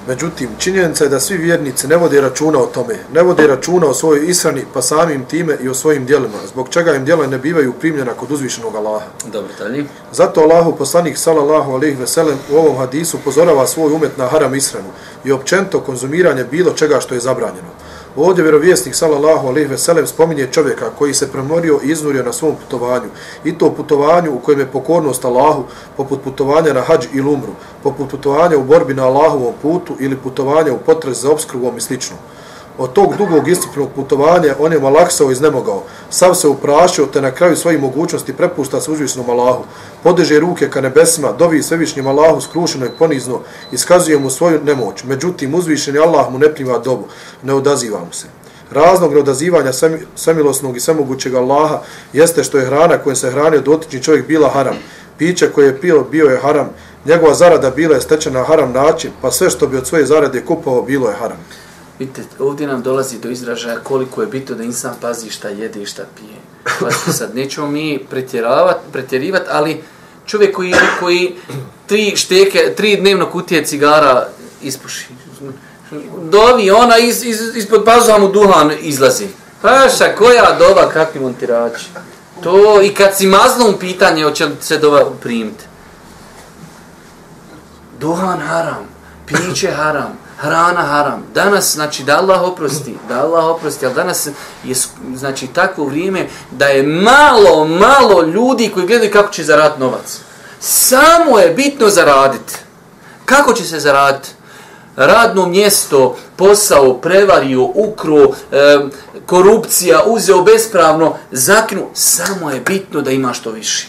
[0.08, 3.94] Međutim, činjenica je da svi vjernici ne vode računa o tome, ne vode računa o
[3.94, 7.72] svojoj israni, pa samim time i o svojim dijelima, zbog čega im dijela ne bivaju
[7.72, 9.06] primljena kod uzvišenog Allaha.
[9.32, 9.84] Dobro, dalje.
[10.12, 14.54] Zato Allahu poslanik sallallahu alejhi ve sellem u ovom hadisu pozorava svoj umet na haram
[14.54, 14.88] isranu
[15.24, 17.68] i općento konzumiranje bilo čega što je zabranjeno.
[18.16, 22.54] Ovdje vjerovjesnik sallallahu alejhi ve sellem spominje čovjeka koji se premorio i iznurio na svom
[22.56, 23.08] putovanju
[23.44, 25.64] i to putovanju u kojem je pokornost Allahu
[25.96, 27.52] poput putovanja na hadž ili umru,
[27.82, 32.16] poput putovanja u borbi na Allahovom putu ili putovanja u potrez za obskrbom i slično.
[32.78, 37.56] Od tog dugog istrpnog putovanja on je malaksao iznemogao, sav se uprašio te na kraju
[37.56, 39.64] svojih mogućnosti prepušta se uzvišnom Allahu,
[40.02, 43.40] podeže ruke ka nebesima, dovi svevišnjim Allahu skrušeno i ponizno,
[43.72, 47.04] iskazuje mu svoju nemoć, međutim uzvišeni Allah mu ne prima dobu,
[47.42, 48.26] ne odaziva mu se.
[48.70, 49.72] Razlog neodazivanja
[50.14, 51.80] samilosnog i samogućeg Allaha
[52.12, 54.76] jeste što je hrana kojom se hranio dotični čovjek bila haram,
[55.18, 56.70] piće koje je pio bio je haram,
[57.04, 60.82] njegova zarada bila je stečena haram način, pa sve što bi od svoje zarade kupao
[60.82, 61.38] bilo je haram.
[61.98, 65.86] Vidite, ovdje nam dolazi do izražaja koliko je bitno da insan pazi šta jede i
[65.86, 66.38] šta pije.
[66.80, 68.06] Pa sad, nećemo mi
[68.92, 69.82] pretjerivati, ali
[70.26, 71.36] čovjek koji, koji
[71.86, 74.28] tri šteke, tri dnevno kutije cigara
[74.62, 75.06] ispuši.
[76.30, 79.26] Dovi, ona iz, iz, ispod pazuha mu duhan izlazi.
[79.62, 81.86] Paša, koja dova, kakvi montirači.
[82.42, 85.64] To i kad si maznom pitanje, hoće li se dova primiti.
[88.00, 88.88] Duhan haram,
[89.26, 91.22] piće haram, hrana haram.
[91.34, 94.28] Danas, znači, da Allah oprosti, da Allah oprosti, ali danas
[94.64, 94.74] je,
[95.14, 100.20] znači, takvo vrijeme da je malo, malo ljudi koji gledaju kako će zaraditi novac.
[100.60, 102.54] Samo je bitno zaraditi.
[103.24, 104.28] Kako će se zaraditi?
[104.96, 108.78] Radno mjesto, posao, prevario, ukro, e,
[109.26, 113.88] korupcija, uzeo bespravno, zaknu, samo je bitno da ima što više.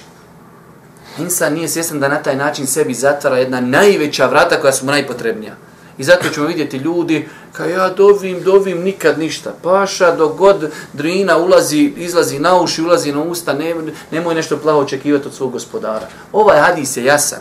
[1.17, 4.91] Insan nije svjestan da na taj način sebi zatvara jedna najveća vrata koja su mu
[4.91, 5.55] najpotrebnija.
[5.97, 9.53] I zato ćemo vidjeti ljudi, ka ja dovim, dovim, nikad ništa.
[9.63, 13.75] Paša, dok god drina ulazi, izlazi na uši, ulazi na usta, ne,
[14.11, 16.07] nemoj nešto plavo očekivati od svog gospodara.
[16.33, 17.39] Ovaj hadis je jasan.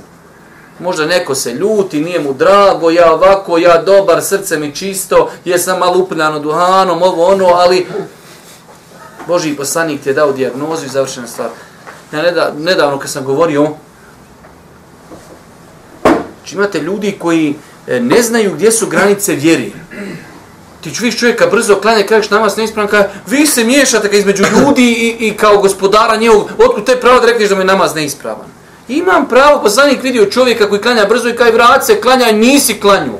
[0.79, 5.79] Možda neko se ljuti, nije mu drago, ja ovako, ja dobar, srce mi čisto, jesam
[5.79, 7.87] malo upljano duhanom, ovo ono, ali
[9.27, 11.49] Boži poslanik ti je dao dijagnozu i završena stvar.
[12.13, 13.69] Ja nedavno kad sam govorio,
[16.03, 17.55] znači imate ljudi koji
[17.89, 19.73] E, ne znaju gdje su granice vjeri.
[20.81, 24.93] Ti čuviš čovjeka brzo klanja, kažeš namaz neispravan, kaže, vi se miješate kao između ljudi
[24.93, 28.47] i, i kao gospodara njegovog, otkud te pravo da rekneš da mi je namaz neispravan?
[28.89, 32.81] Imam pravo, pa poslanik vidio čovjeka koji klanja brzo i kaj vrat se klanja, nisi
[32.81, 33.13] klanju.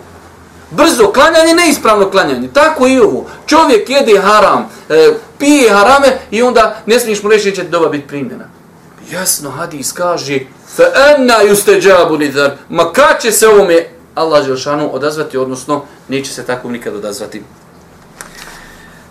[0.71, 2.49] Brzo klanjanje, neispravno klanjanje.
[2.53, 3.27] Tako i ovo.
[3.47, 7.89] Čovjek jede haram, e, pije harame i onda ne smiješ mu reći da će doba
[7.89, 8.45] biti primjena.
[9.11, 10.41] Jasno, hadis kaže,
[10.77, 16.33] fa enna juste džabu nidar, ma kad će se ovome Allah Đelšanu odazvati, odnosno neće
[16.33, 17.43] se tako nikad odazvati.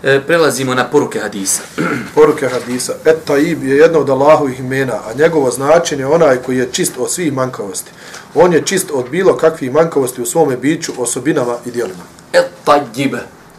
[0.02, 1.62] E, prelazimo na poruke hadisa.
[2.14, 2.94] poruke hadisa.
[3.04, 6.92] Et taib je jedno od Allahovih imena, a njegovo značenje je onaj koji je čist
[6.98, 7.90] od svih manjkavosti.
[8.34, 12.02] On je čist od bilo kakvih manjkavosti u svome biću, osobinama i dijelima.
[12.32, 13.14] Et taib.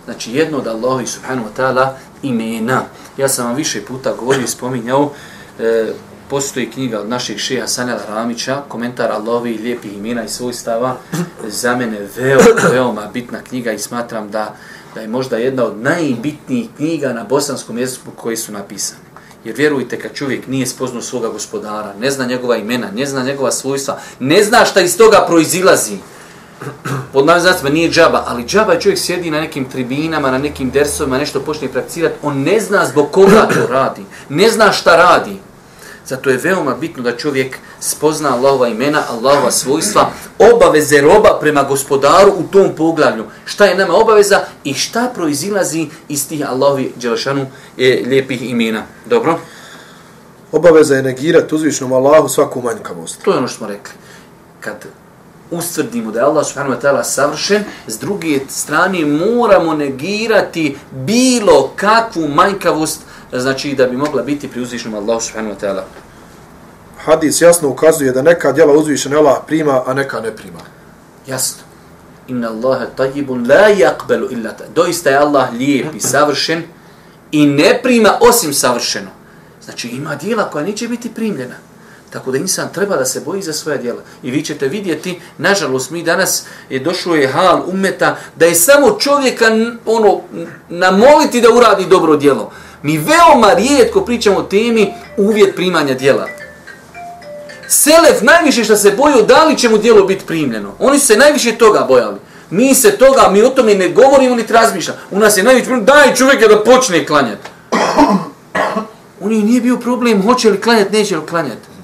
[0.05, 1.89] Znači jedno od Allahovi subhanahu wa ta'ala
[2.21, 2.83] imena.
[3.17, 5.11] Ja sam vam više puta govorio i spominjao
[5.59, 5.93] e,
[6.29, 10.95] postoji knjiga od naših šeha Sanela Ramića, komentar Allahovi lijepih imena i svojstava,
[11.47, 14.55] za mene veoma, veoma bitna knjiga i smatram da,
[14.95, 19.01] da je možda jedna od najbitnijih knjiga na bosanskom jeziku koji su napisane.
[19.43, 23.51] Jer vjerujte, kad čovjek nije spoznao svoga gospodara, ne zna njegova imena, ne zna njegova
[23.51, 25.97] svojstva, ne zna šta iz toga proizilazi,
[27.13, 31.17] pod novim nije džaba, ali džaba je čovjek sjedi na nekim tribinama, na nekim dersovima,
[31.17, 35.37] nešto počne prakcirati, on ne zna zbog koga to radi, ne zna šta radi.
[36.07, 40.09] Zato je veoma bitno da čovjek spozna Allahova imena, Allahova svojstva,
[40.53, 43.25] obaveze roba prema gospodaru u tom poglavlju.
[43.45, 47.45] Šta je nama obaveza i šta proizilazi iz tih Allahovi Đelešanu
[47.77, 48.83] e, lijepih imena.
[49.05, 49.39] Dobro?
[50.51, 53.23] Obaveza je negirati uzvišnom Allahu svaku manjkavost.
[53.23, 53.93] To je ono što smo rekli.
[54.59, 54.85] Kad
[55.51, 62.27] ustvrdimo da je Allah subhanahu wa ta'ala savršen, s druge strane moramo negirati bilo kakvu
[62.27, 63.01] manjkavost
[63.33, 65.81] znači da bi mogla biti pri uzvišnom Allahu subhanahu wa ta'ala.
[66.97, 70.59] Hadis jasno ukazuje da neka djela uzvišen Allah prima, a neka ne prima.
[71.27, 71.63] Jasno.
[72.27, 74.63] Inna Allahe tajibun la yakbelu illa ta.
[74.75, 76.63] Doista je Allah lijep i savršen
[77.31, 79.09] i ne prima osim savršeno.
[79.63, 81.55] Znači ima djela koja neće biti primljena.
[82.09, 84.01] Tako da insan treba da se boji za svoje djela.
[84.23, 88.97] I vi ćete vidjeti, nažalost, mi danas je došlo je hal umeta da je samo
[88.99, 89.45] čovjeka
[89.85, 90.21] ono,
[90.69, 92.51] namoliti da uradi dobro djelo.
[92.83, 96.27] Mi veoma rijetko pričamo o temi uvjet primanja djela.
[97.67, 100.73] Selef najviše što se bojio da li će mu djelo biti primljeno.
[100.79, 102.19] Oni se najviše toga bojali.
[102.49, 104.93] Mi se toga, mi o tome ne govorimo ni razmišlja.
[105.11, 107.49] U nas je najviše problem, daj čovjeka da počne klanjati.
[109.25, 111.76] Oni nije bio problem hoće li klanjati, neće li klanjati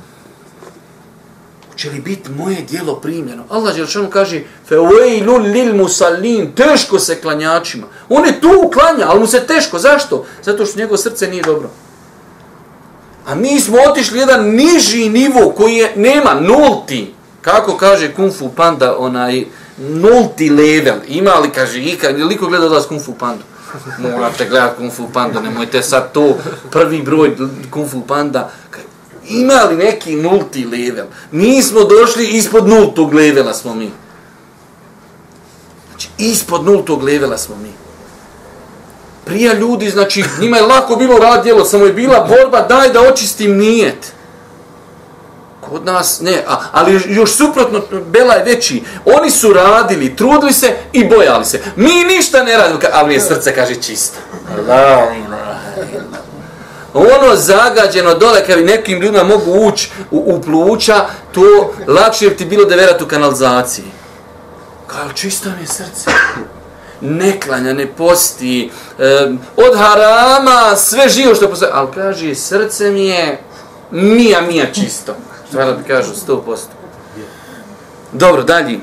[1.83, 3.43] će li biti moje dijelo primljeno?
[3.49, 7.87] Allah Đelšanu kaže, fevejlu lil musallin, teško se klanjačima.
[8.09, 9.79] On je tu klanja, ali mu se teško.
[9.79, 10.25] Zašto?
[10.43, 11.69] Zato što njegovo srce nije dobro.
[13.25, 17.13] A mi smo otišli jedan niži nivo koji je, nema, nulti.
[17.41, 19.45] Kako kaže Kung Fu Panda, onaj,
[19.77, 20.97] nulti level.
[21.07, 23.43] Ima li, kaže, ika, liko gleda od vas Kung Fu Pandu?
[23.97, 26.37] Morate gledati Kung Fu Panda, nemojte sad to,
[26.71, 27.35] prvi broj
[27.71, 28.51] Kung Fu Panda.
[29.29, 31.05] Ima li neki nulti level?
[31.31, 33.91] Mi smo došli ispod nultog levela smo mi.
[35.89, 37.71] Znači, ispod nultog levela smo mi.
[39.25, 43.57] Prija ljudi, znači, njima je lako bilo radjelo, samo je bila borba, daj da očistim
[43.57, 44.13] nijet.
[45.61, 47.81] Kod nas, ne, a, ali još suprotno,
[48.11, 48.83] Bela je veći.
[49.05, 51.61] Oni su radili, trudili se i bojali se.
[51.75, 54.17] Mi ništa ne radimo, ali mi je srce, kaže, čisto.
[56.93, 62.37] Ono zagađeno dole, kad bi nekim ljudima mogu ući u, u pluća, to lakše bi
[62.37, 63.85] ti bilo da verat u kanalizaciji.
[64.87, 66.11] Kao, čisto mi je srce
[67.03, 73.05] ne klanja, ne posti, e, od harama, sve živo što postoje, ali kaže, srce mi
[73.05, 73.41] je
[73.91, 75.15] mija, mija čisto.
[75.51, 76.71] Da bi kažu, sto posto.
[78.11, 78.79] Dobro, dalje.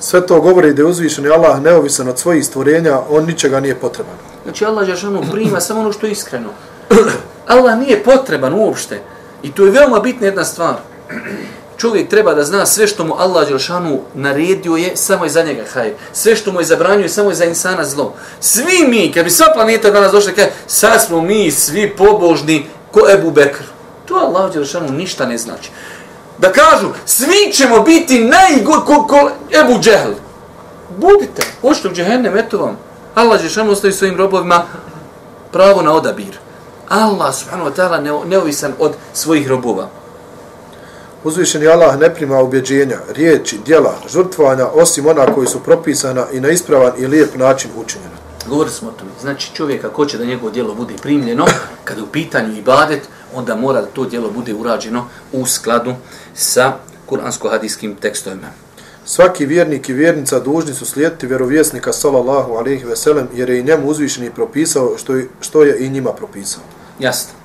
[0.00, 4.14] Sve to govori da je uzvišen Allah neovisan od svojih stvorenja, on ničega nije potreban.
[4.44, 6.48] Znači Allah ono prima samo ono što je iskreno.
[7.54, 9.00] Allah nije potreban uopšte.
[9.42, 10.74] I to je veoma bitna jedna stvar
[11.76, 15.62] čovjek treba da zna sve što mu Allah Đelšanu naredio je, samo je za njega
[15.72, 15.92] hajr.
[16.12, 18.14] Sve što mu je zabranio samo je za insana zlo.
[18.40, 23.00] Svi mi, kad bi sva planeta danas došla, kaj, sad smo mi svi pobožni ko
[23.10, 23.62] Ebu Bekr.
[24.06, 25.70] To Allah Đelšanu ništa ne znači.
[26.38, 30.12] Da kažu, svi ćemo biti najgod ko, ko Ebu Džehl.
[30.98, 32.78] Budite, hoćete u džehennem, eto vam.
[33.14, 34.64] Allah Đelšanu ostavi svojim robovima
[35.52, 36.43] pravo na odabir.
[36.88, 39.88] Allah subhanahu wa ta'ala neovisan od svojih robova.
[41.24, 46.48] Uzvišeni Allah ne prima ubjeđenja, riječi, dijela, žrtvovanja, osim ona koji su propisana i na
[46.48, 48.14] ispravan i lijep način učinjena.
[48.48, 49.10] Govorili smo o tome.
[49.20, 51.46] Znači čovjek ako hoće da njegovo dijelo bude primljeno,
[51.84, 53.00] kada je u pitanju ibadet,
[53.34, 55.94] onda mora da to dijelo bude urađeno u skladu
[56.34, 56.72] sa
[57.06, 58.63] kuransko-hadijskim tekstovima.
[59.04, 63.88] Svaki vjernik i vjernica dužni su slijediti vjerovjesnika sallallahu alaihi veselem jer je i njemu
[63.88, 66.62] uzvišeni propisao što je, što je i njima propisao.
[66.98, 67.44] Jasno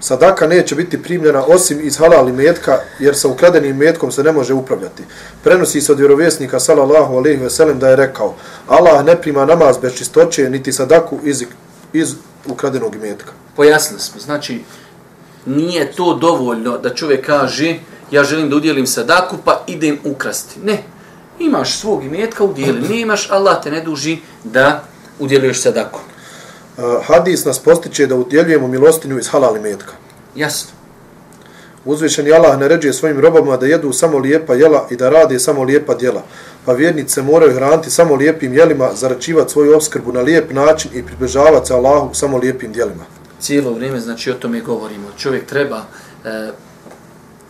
[0.00, 4.54] sadaka neće biti primljena osim iz halali metka, jer sa ukradenim metkom se ne može
[4.54, 5.02] upravljati.
[5.44, 8.34] Prenosi se od vjerovjesnika, salallahu alaihi veselim, da je rekao,
[8.66, 11.44] Allah ne prima namaz bez čistoće, niti sadaku iz,
[11.92, 12.14] iz
[12.46, 13.32] ukradenog metka.
[13.56, 14.60] Pojasnili smo, znači,
[15.46, 17.78] nije to dovoljno da čovjek kaže,
[18.10, 20.60] ja želim da udjelim sadaku, pa idem ukrasti.
[20.64, 20.82] Ne,
[21.38, 24.84] imaš svog imetka, udjeli, ne imaš, Allah te ne duži da
[25.18, 26.00] udjeljuješ sadaku
[27.02, 29.92] hadis nas postiče da udjeljujemo milostinju iz halali metka.
[30.36, 30.70] Jasno.
[31.84, 35.94] Uzvišeni Allah naređuje svojim robama da jedu samo lijepa jela i da rade samo lijepa
[35.94, 36.22] djela.
[36.64, 41.66] Pa vjernice moraju hraniti samo lijepim jelima, zaračivati svoju obskrbu na lijep način i približavati
[41.66, 43.04] se Allahu samo lijepim djelima.
[43.40, 45.08] Cijelo vrijeme, znači o tome govorimo.
[45.18, 45.82] Čovjek treba,
[46.24, 46.50] e,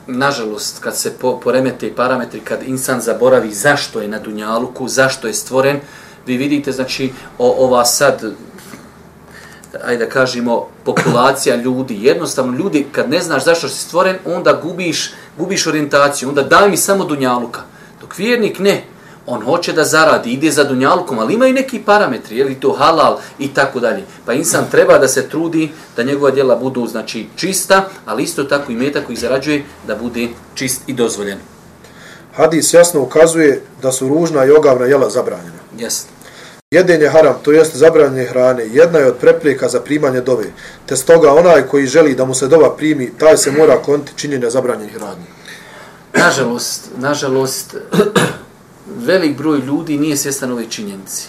[0.07, 5.35] nažalost, kad se po, poremete parametri, kad insan zaboravi zašto je na Dunjaluku, zašto je
[5.35, 5.81] stvoren,
[6.27, 8.33] vi vidite, znači, o, ova sad
[9.85, 11.99] ajde da kažemo, populacija ljudi.
[12.01, 16.29] Jednostavno, ljudi, kad ne znaš zašto si stvoren, onda gubiš, gubiš orijentaciju.
[16.29, 17.61] Onda daj mi samo dunjaluka.
[18.01, 18.85] Dok vjernik ne,
[19.27, 22.73] on hoće da zaradi, ide za dunjalukom, ali ima i neki parametri, je li to
[22.73, 24.05] halal i tako dalje.
[24.27, 28.73] Pa insan treba da se trudi da njegova djela budu znači čista, ali isto tako
[28.73, 31.39] i meta koji zarađuje da bude čist i dozvoljen.
[32.35, 35.61] Hadis jasno ukazuje da su ružna i ogavna jela zabranjena.
[35.79, 36.09] Jeste.
[36.71, 40.45] Jedenje haram, to jest zabranjanje hrane, jedna je od preprijeka za primanje dove,
[40.87, 44.51] te stoga onaj koji želi da mu se dova primi, taj se mora kloniti činjenja
[44.51, 45.25] zabranjenih hrane.
[46.15, 47.77] Nažalost, nažalost,
[48.97, 51.29] velik broj ljudi nije svjestan ove činjenici.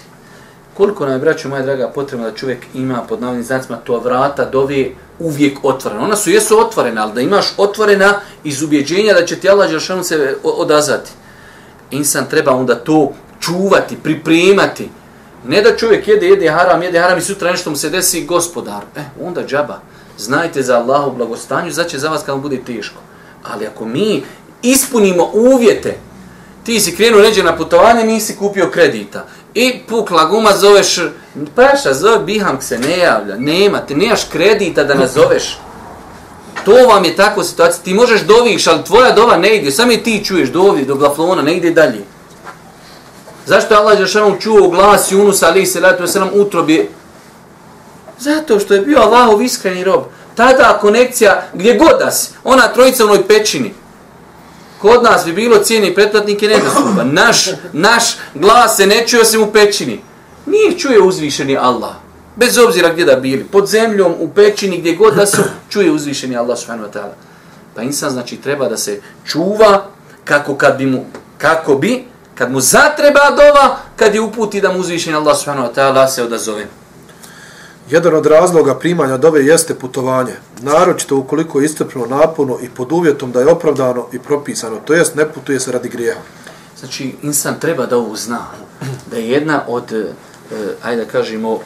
[0.77, 4.45] Koliko nam je, braćo moja draga, potrebno da čovjek ima pod navodnim znacima to vrata
[4.45, 6.03] dove uvijek otvorena.
[6.03, 10.03] Ona su jesu otvorena, ali da imaš otvorena iz ubjeđenja da će ti Allah Žešanu
[10.03, 11.11] se odazvati.
[11.91, 14.89] Insan treba onda to čuvati, pripremati,
[15.47, 18.83] Ne da čovjek jede, jede haram, jede haram i sutra nešto mu se desi gospodar.
[18.95, 19.79] E, onda džaba.
[20.17, 23.01] Znajte za Allahu blagostanju, znači za vas kad vam bude teško.
[23.43, 24.23] Ali ako mi
[24.61, 25.97] ispunimo uvjete,
[26.63, 29.25] ti si krenuo neđe na putovanje, nisi kupio kredita.
[29.53, 30.99] I pukla guma zoveš,
[31.55, 33.37] paša, zove Biham se ne javlja.
[33.37, 35.57] Nema, ti nemaš kredita da nazoveš.
[36.65, 37.83] To vam je takva situacija.
[37.83, 39.71] Ti možeš doviš, ali tvoja dova ne ide.
[39.71, 42.03] Samo ti čuješ do ovdje, do glaflona, ne ide dalje.
[43.45, 46.89] Zašto je Allah Đelšanom čuo glas Yunus alaih salatu wasalam utrobi?
[48.19, 50.03] Zato što je bio Allahov iskreni rob.
[50.35, 53.73] Tada konekcija, gdje god da si, ona trojica u onoj pećini.
[54.81, 57.03] Kod nas bi bilo cijeni pretplatnike nedostupa.
[57.03, 58.03] Naš, naš
[58.33, 60.01] glas se ne čuje osim u pećini.
[60.45, 61.91] Nije čuje uzvišeni Allah.
[62.35, 63.43] Bez obzira gdje da bili.
[63.43, 67.13] Pod zemljom, u pećini, gdje god da su, čuje uzvišeni Allah subhanahu wa ta'ala.
[67.75, 69.85] Pa insan znači treba da se čuva
[70.23, 71.05] kako kad bi mu,
[71.37, 72.03] kako bi,
[72.35, 76.23] kad mu zatreba dova, kad je uputi da mu uzvišeni Allah subhanahu wa ta'ala se
[76.23, 76.67] odazove.
[77.91, 83.31] Jedan od razloga primanja dove jeste putovanje, naročito ukoliko je istrpno napuno i pod uvjetom
[83.31, 86.19] da je opravdano i propisano, to jest ne putuje se radi grijeha.
[86.79, 88.39] Znači, insan treba da ovo zna,
[89.11, 90.05] da je jedna od, eh,
[90.83, 91.59] ajde da kažemo,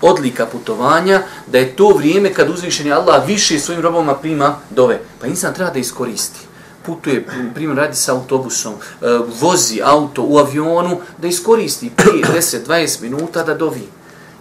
[0.00, 5.00] odlika putovanja, da je to vrijeme kad uzvišeni Allah više svojim robovima prima dove.
[5.20, 6.40] Pa insan treba da iskoristi.
[6.86, 9.06] Putuje, primjer, radi sa autobusom, e,
[9.40, 13.88] vozi auto u avionu, da iskoristi 5, 10, 20 minuta da dovi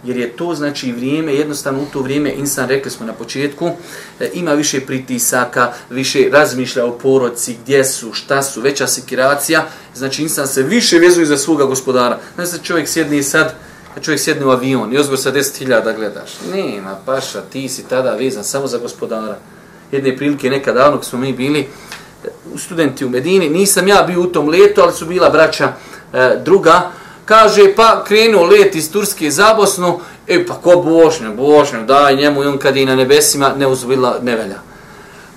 [0.03, 3.69] jer je to znači vrijeme, jednostavno u to vrijeme insan, rekli smo na početku,
[4.19, 10.21] e, ima više pritisaka, više razmišlja o poroci, gdje su, šta su, veća sekiracija, znači
[10.21, 12.19] insan se više vezuje za svoga gospodara.
[12.35, 13.55] Znači čovjek sjedni sad,
[14.01, 16.31] čovjek sjedni u avion i ozgo sa 10.000 gledaš.
[16.53, 19.37] Nema, paša, ti si tada vezan samo za gospodara.
[19.91, 21.67] Jedne prilike nekad davno smo mi bili e,
[22.57, 25.73] studenti u Medini, nisam ja bio u tom letu, ali su bila braća
[26.13, 26.91] e, druga,
[27.25, 32.43] kaže pa krenuo let iz Turske za Bosnu, e pa ko Bošnja, Bošnja, daj njemu
[32.43, 34.59] i on kad je na nebesima, ne uzbila nevelja.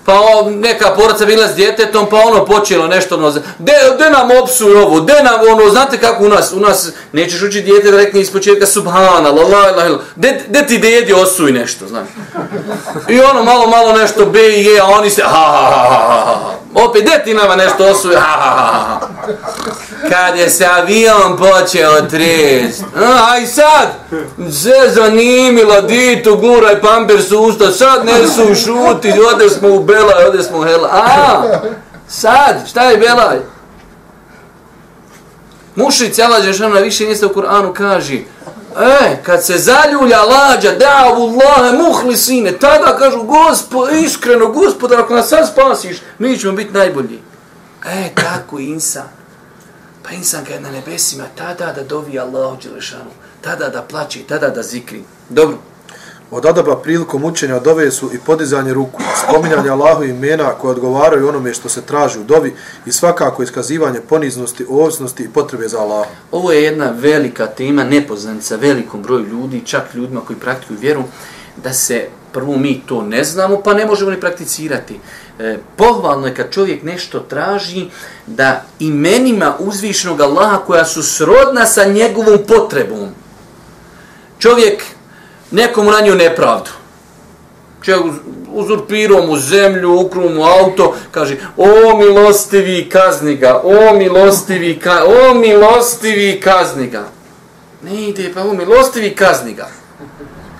[0.05, 4.29] Pa o, neka poraca bila s djetetom, pa ono počelo nešto ono, de, de nam
[4.43, 7.97] opsu ovo, de nam ono, znate kako u nas, u nas, nećeš ući djete da
[7.97, 12.07] rekne iz početka subhana, la la la la, de, de ti dedi osuj nešto, znaš.
[13.09, 15.97] I ono malo, malo nešto B i E, a oni se, ha ha ha ha
[15.97, 18.17] ha ha opet gdje ti nama nešto osuje?
[18.17, 19.07] ha ha ha ha
[20.09, 22.83] kad je se avion počeo trest.
[22.95, 23.87] A, i sad,
[24.51, 29.83] se zanimilo, di tu guraj pamper su usta, sad ne su šuti, ode smo u
[29.83, 30.89] Belaj, ode smo u Hela.
[30.91, 31.43] A,
[32.07, 33.37] sad, šta je Belaj?
[35.75, 38.17] Mušić, Allah Žešana, više mjesta u Kur'anu kaže,
[38.79, 45.29] E, kad se zaljulja lađa, davu Allahe, muhlisine, tada kažu, gospo, iskreno, gospod, ako nas
[45.29, 47.19] sad spasiš, mi ćemo biti najbolji.
[47.85, 49.09] E, tako insan.
[50.03, 53.11] Pa insan kad je na nebesima tada da dovi Allahu Đelešanu,
[53.41, 55.03] tada da plaće, tada da zikri.
[55.29, 55.57] Dobro.
[56.31, 61.53] Od adaba prilikom učenja dove su i podizanje ruku, spominjanje Allahu imena koje odgovaraju onome
[61.53, 62.55] što se traži u dovi
[62.85, 66.09] i svakako iskazivanje poniznosti, ovisnosti i potrebe za Allahu.
[66.31, 71.03] Ovo je jedna velika tema, nepoznanica velikom broju ljudi, čak ljudima koji praktikuju vjeru,
[71.63, 74.99] da se prvo mi to ne znamo, pa ne možemo ni prakticirati.
[75.39, 77.85] E, pohvalno je kad čovjek nešto traži
[78.27, 83.09] da imenima uzvišnog Allaha koja su srodna sa njegovom potrebom.
[84.39, 84.83] Čovjek
[85.51, 86.69] nekom nanio nepravdu.
[87.83, 88.13] Čovjek
[88.53, 95.33] uzurpirao mu zemlju, ukruo mu auto, kaže, o milostivi kazni ga, o milostivi, ka, o
[95.33, 97.03] milostivi kazni ga.
[97.83, 99.67] Ne ide, pa o milostivi kazni ga.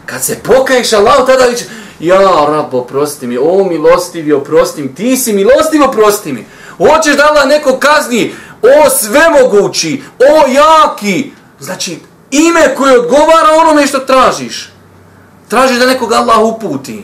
[0.06, 1.66] Kad se pokaješ Allah, tada viće,
[2.00, 2.20] ja,
[2.50, 6.46] rab, oprosti mi, o milostivi, oprosti mi, ti si milostiv, oprosti mi.
[6.78, 11.32] Hoćeš da Allah neko kazni, o svemogući, o jaki.
[11.60, 12.00] Znači,
[12.32, 14.72] ime koje odgovara onome što tražiš.
[15.48, 17.04] Tražiš da nekog Allah uputi.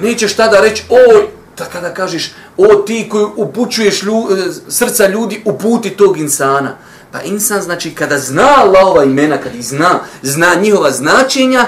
[0.00, 5.42] Nećeš tada reći, oj, da kada kažeš, o ti koji upućuješ lju, e, srca ljudi,
[5.44, 6.76] uputi tog insana.
[7.12, 11.66] Pa insan znači kada zna Allahova imena, kad ih zna, zna njihova značenja,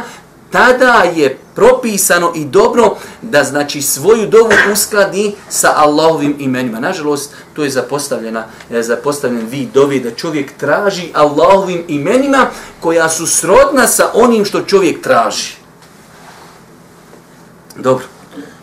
[0.51, 6.81] tada je propisano i dobro da znači svoju dovu uskladi sa Allahovim imenima.
[6.81, 12.47] Nažalost, to je zapostavljena, je zapostavljen vid dovi da čovjek traži Allahovim imenima
[12.81, 15.53] koja su srodna sa onim što čovjek traži.
[17.77, 18.20] Dobro.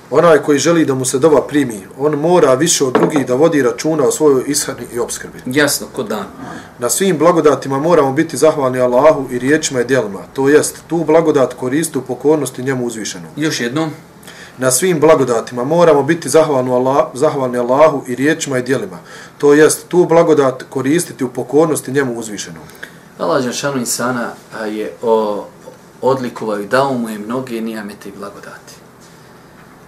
[0.09, 3.61] Onaj koji želi da mu se dova primi, on mora više od drugih da vodi
[3.61, 5.39] računa o svojoj ishrani i obskrbi.
[5.45, 6.25] Jasno, kod dan.
[6.79, 10.19] Na svim blagodatima moramo biti zahvalni Allahu i riječima i djelima.
[10.33, 13.29] To jest, tu blagodat koristi u pokornosti njemu uzvišenom.
[13.35, 13.91] Još jednom.
[14.57, 18.97] Na svim blagodatima moramo biti zahvalni, Allah, zahvalni Allahu i riječima i djelima.
[19.37, 22.63] To jest, tu blagodat koristiti u pokornosti njemu uzvišenom.
[23.17, 24.29] Allah Žešanu Insana
[24.67, 25.45] je o,
[26.01, 28.66] odlikovao i dao mu je mnoge nijamete i blagodati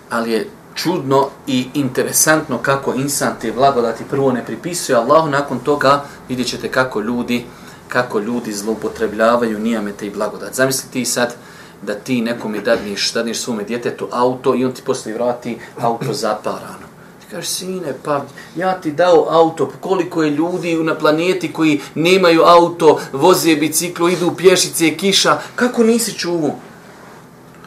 [0.09, 6.03] ali je čudno i interesantno kako insan te blagodati prvo ne pripisuje Allahu, nakon toga
[6.29, 7.45] vidjet ćete kako ljudi
[7.89, 10.53] kako ljudi zloupotrebljavaju nijamete i blagodat.
[10.53, 11.35] Zamisli ti sad
[11.81, 16.13] da ti nekom je dadniš, dadniš svome djetetu auto i on ti poslije vrati auto
[16.13, 16.89] zaparano.
[17.21, 21.81] Ti kažeš, sine, pa ja ti dao auto, pa koliko je ljudi na planeti koji
[21.95, 26.55] nemaju auto, voze biciklo, idu pješice, kiša, kako nisi čuvo?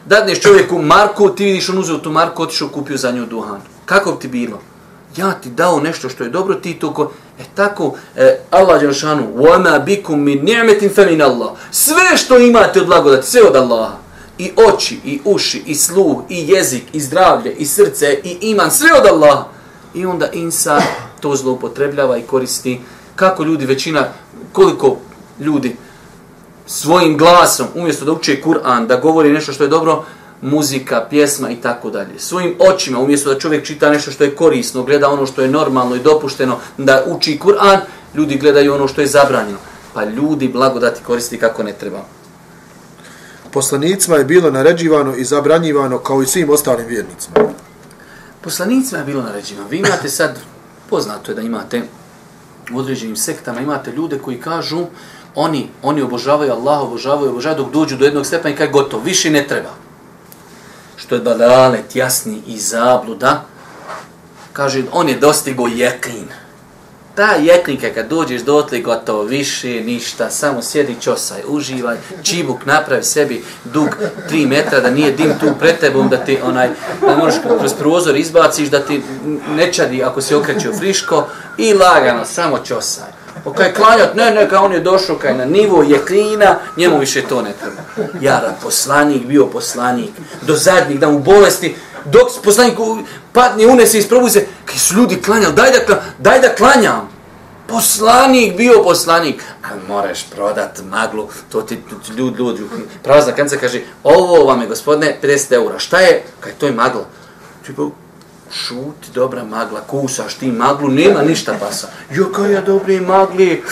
[0.06, 3.60] dadneš čovjeku marku, ti vidiš on uzeo tu marku, otišao kupio za nju duhan.
[3.84, 4.60] Kako bi ti bilo?
[5.18, 7.12] ja ti dao nešto što je dobro, ti to ko...
[7.40, 12.86] E tako, e, Allah Đelšanu, وَمَا بِكُمْ مِنْ نِعْمَةٍ فَمِنَ اللَّهِ Sve što imate od
[12.86, 13.96] blagodati, sve od Allaha.
[14.38, 18.88] I oči, i uši, i sluh, i jezik, i zdravlje, i srce, i iman, sve
[18.98, 19.44] od Allaha.
[19.94, 20.80] I onda insa
[21.20, 22.80] to zloupotrebljava i koristi.
[23.16, 24.08] Kako ljudi, većina,
[24.52, 24.96] koliko
[25.40, 25.76] ljudi
[26.65, 30.03] svojim glasom, umjesto da uče Kur'an, da govori nešto što je dobro,
[30.41, 32.19] muzika, pjesma i tako dalje.
[32.19, 35.95] Svojim očima, umjesto da čovjek čita nešto što je korisno, gleda ono što je normalno
[35.95, 37.79] i dopušteno da uči Kur'an,
[38.15, 39.57] ljudi gledaju ono što je zabranjeno.
[39.93, 41.99] Pa ljudi blagodati koristi kako ne treba.
[43.51, 47.35] Poslanicima je bilo naređivano i zabranjivano kao i svim ostalim vjernicima.
[48.41, 49.67] Poslanicima je bilo naređivano.
[49.69, 50.39] Vi imate sad,
[50.89, 51.81] poznato je da imate
[52.73, 54.85] u određenim sektama, imate ljude koji kažu
[55.35, 59.29] oni, oni obožavaju Allah, obožavaju, obožavaju dok dođu do jednog stepena i kaj gotovo, više
[59.29, 59.69] ne treba
[60.95, 63.45] što je badalet jasni i zabluda,
[64.53, 66.27] kaže, on je dostigo jeklin.
[67.15, 73.43] Ta jeklinka kad dođeš do gotovo više, ništa, samo sjedi čosaj, uživaj, čibuk napravi sebi
[73.63, 73.89] dug
[74.31, 76.69] 3 metra, da nije dim tu pred tebom, da ti onaj,
[77.01, 79.01] da možeš kroz prozor izbaciš, da ti
[79.55, 81.27] ne čadi ako se okreće u friško
[81.57, 83.22] i lagano, samo čosaj.
[83.43, 87.21] Pa kaj klanjat, ne, ne, kaj on je došao kaj na nivo jeklina, njemu više
[87.21, 88.09] to ne treba.
[88.21, 90.11] Jara, poslanik, bio poslanik,
[90.41, 91.75] do zadnjih dan u bolesti,
[92.05, 92.77] dok poslanik
[93.33, 97.13] padne, unese, isprobuj se, kaj su ljudi klanjali, daj da, daj da klanjam.
[97.67, 102.63] Poslanik, bio poslanik, a moraš prodat maglu, to ti, ti ljudi, ljudi,
[103.03, 106.23] prazna kanca kaže, ovo vam je gospodine 50 eura, šta je?
[106.39, 107.05] Kaj to je magla?
[107.65, 107.91] Tipo,
[108.53, 111.87] šuti, dobra magla, kusaš ti maglu, nema ništa pasa.
[112.11, 113.63] Jo, kao ja dobri magli,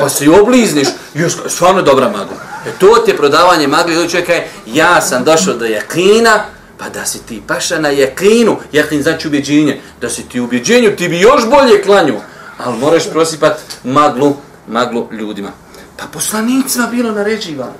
[0.00, 2.36] pa se i oblizniš, jo, stvarno dobra magla.
[2.66, 6.44] E to ti je prodavanje magli, doj čekaj, ja sam došao do jakina,
[6.78, 11.08] pa da si ti paša na jakinu, jakin znači ubjeđenje, da si ti ubjeđenju, ti
[11.08, 12.20] bi još bolje klanju,
[12.58, 14.36] ali moraš prosipat maglu,
[14.66, 15.50] maglu ljudima.
[15.96, 17.72] Pa poslanicima bilo naređivano.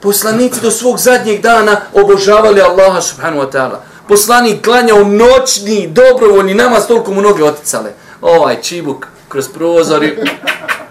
[0.00, 6.86] Poslanici do svog zadnjeg dana obožavali Allaha subhanahu wa ta'ala poslanik klanjao noćni, dobrovoljni namaz,
[6.86, 7.92] toliko mu noge oticale.
[8.20, 10.16] Ovaj čibuk kroz prozor i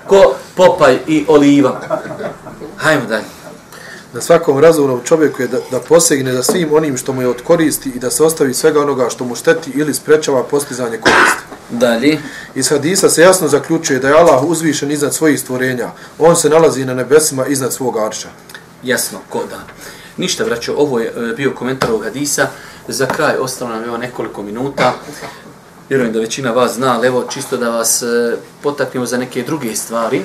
[0.07, 1.81] ko popaj i oliva.
[2.77, 3.25] Hajmo dalje.
[4.13, 7.41] Na svakom razumnom čovjeku je da, da posegne za svim onim što mu je od
[7.41, 11.43] koristi i da se ostavi svega onoga što mu šteti ili sprečava postizanje koristi.
[11.69, 12.17] Dalje.
[12.55, 15.91] Iz hadisa se jasno zaključuje da je Allah uzvišen iznad svojih stvorenja.
[16.19, 18.29] On se nalazi na nebesima iznad svog arša.
[18.83, 19.59] Jasno, ko da.
[20.17, 22.47] Ništa, vraću, ovo je e, bio komentar ovog hadisa.
[22.87, 24.93] Za kraj ostalo nam evo nekoliko minuta.
[25.89, 29.75] Vjerujem da većina vas zna, ali evo čisto da vas e, potaknemo za neke druge
[29.75, 30.21] stvari.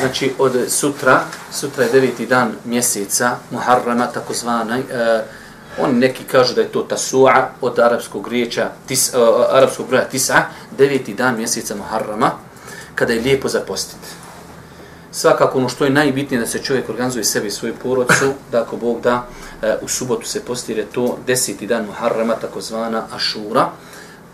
[0.00, 1.20] Znači od sutra,
[1.52, 5.24] sutra je deveti dan mjeseca, Muharrama takozvana, e,
[5.78, 9.20] oni neki kažu da je to Tasua od arapskog riječa, tis, uh,
[9.50, 10.42] arapskog broja Tisa,
[10.78, 12.30] deveti dan mjeseca Muharrama,
[12.94, 14.24] kada je lijepo zapostiti
[15.14, 18.76] svakako ono što je najbitnije da se čovjek organizuje sebi i svoju porodcu, da ako
[18.76, 19.26] Bog da,
[19.64, 23.70] E, u subotu se postire to deseti dan Muharrama, takozvana Ašura.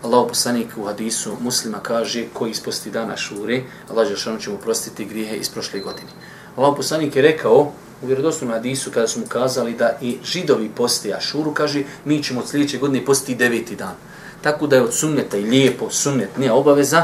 [0.03, 5.05] Allah poslanik u hadisu muslima kaže koji isposti dan Ašure, Allah Žešanu će mu prostiti
[5.05, 6.09] grijehe iz prošle godine.
[6.55, 7.71] Allah poslanik je rekao
[8.01, 12.39] u vjerodostom hadisu kada su mu kazali da i židovi posti Ašuru, kaže mi ćemo
[12.39, 13.95] od sljedeće godine postiti deveti dan.
[14.41, 17.03] Tako da je od sunneta i lijepo, sunnet nije obaveza,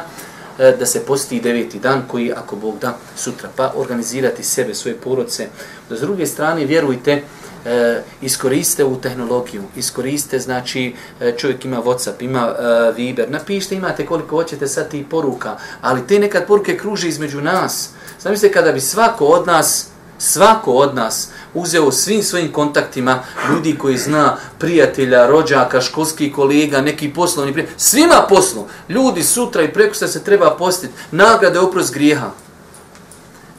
[0.59, 3.49] e, da se posti deveti dan koji, ako Bog da, sutra.
[3.55, 5.47] Pa organizirati sebe, svoje porodce.
[5.89, 7.23] Da s druge strane, vjerujte,
[7.66, 14.05] e, iskoriste u tehnologiju, iskoriste, znači e, čovjek ima Whatsapp, ima e, Viber, napišite, imate
[14.05, 17.89] koliko hoćete sad ti poruka, ali te nekad poruke kruže između nas.
[18.20, 19.88] Zamislite kada bi svako od nas,
[20.18, 27.14] svako od nas uzeo svim svojim kontaktima ljudi koji zna prijatelja, rođaka, školskih kolega, neki
[27.14, 32.32] poslovni prijatelj, svima poslu, ljudi sutra i preko se treba postiti, nagrade oprost grijeha.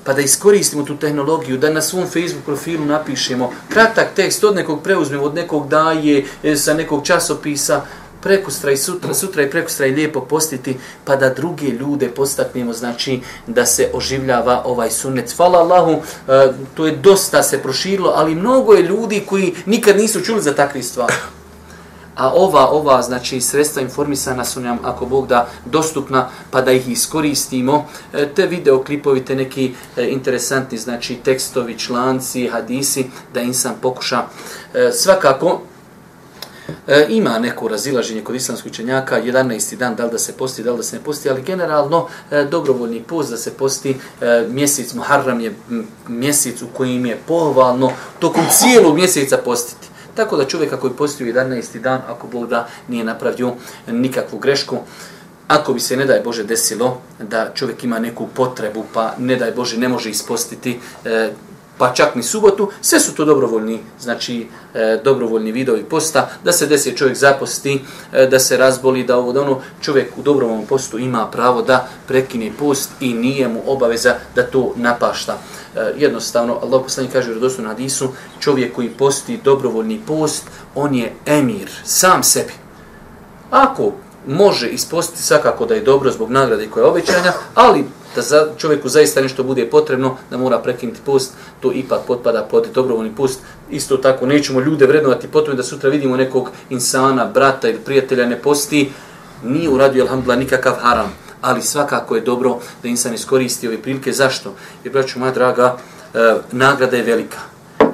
[0.09, 4.83] Pa da iskoristimo tu tehnologiju, da na svom Facebook profilu napišemo kratak tekst od nekog
[4.83, 7.83] preuzmemo, od nekog daje, e, sa nekog časopisa,
[8.23, 13.21] prekustra i sutra, sutra i prekustra i lijepo postiti, pa da druge ljude postaknemo, znači
[13.47, 15.35] da se oživljava ovaj sunnet.
[15.37, 20.21] Hvala Allahu, e, to je dosta se proširilo, ali mnogo je ljudi koji nikad nisu
[20.21, 21.15] čuli za takve stvari.
[22.19, 26.89] A ova, ova, znači, sredstva informisana su nam, ako Bog da, dostupna, pa da ih
[26.89, 27.87] iskoristimo.
[28.13, 34.23] E, te videoklipovi, te neki e, interesantni, znači, tekstovi, članci, hadisi, da insan pokuša.
[34.75, 35.61] E, svakako,
[36.87, 39.77] E, ima neko razilaženje kod islamskih učenjaka, 11.
[39.77, 42.45] dan, da li da se posti, da li da se ne posti, ali generalno e,
[42.45, 45.55] dobrovoljni post da se posti e, mjesec Muharram je
[46.09, 49.89] mjesec u kojim je pohvalno tokom cijelog mjeseca postiti.
[50.19, 51.81] Tako da čovjek ako je postio 11.
[51.81, 53.53] dan, ako Bog da nije napravio
[53.87, 54.79] nikakvu grešku,
[55.49, 59.53] ako bi se, ne daj Bože, desilo da čovjek ima neku potrebu, pa ne daj
[59.53, 61.31] Bože, ne može ispostiti e,
[61.79, 66.67] pa čak ni subotu, sve su to dobrovoljni, znači e, dobrovoljni vidovi posta, da se
[66.67, 67.81] desi čovjek zaposti,
[68.13, 71.89] e, da se razboli, da ovo da ono, čovjek u dobrovoljnom postu ima pravo da
[72.09, 75.39] prekine post i nije mu obaveza da to napašta.
[75.77, 78.09] E, jednostavno, Allah poslani kaže u rodostu na Hadisu,
[78.41, 82.53] čovjek koji posti dobrovoljni post, on je emir, sam sebi.
[83.51, 83.93] Ako
[84.27, 87.85] može ispostiti svakako da je dobro zbog nagrade koja je obećanja, ali
[88.19, 92.67] da za čovjeku zaista nešto bude potrebno, da mora prekinuti post, to ipak potpada pod
[92.75, 93.41] dobrovoljni post.
[93.71, 98.39] Isto tako, nećemo ljude vrednovati potom da sutra vidimo nekog insana, brata ili prijatelja ne
[98.43, 98.91] posti,
[99.45, 101.13] nije uradio, alhamdulillah, nikakav haram.
[101.41, 104.13] Ali svakako je dobro da insan iskoristi ove prilike.
[104.13, 104.55] Zašto?
[104.85, 105.77] Jer, braću moja draga,
[106.15, 107.39] e, nagrada je velika.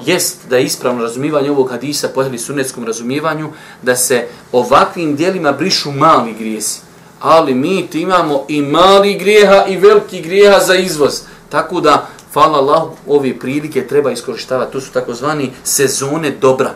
[0.07, 3.53] Jest da je ispravno razumivanje ovog hadisa po sunetskom razumijevanju,
[3.83, 6.94] da se ovakvim dijelima brišu mali grijesi
[7.25, 11.21] ali mi ti imamo i mali grijeha i veliki grijeha za izvoz.
[11.49, 14.73] Tako da, hvala Allah, ove prilike treba iskoristavati.
[14.73, 16.75] To su takozvani sezone dobra.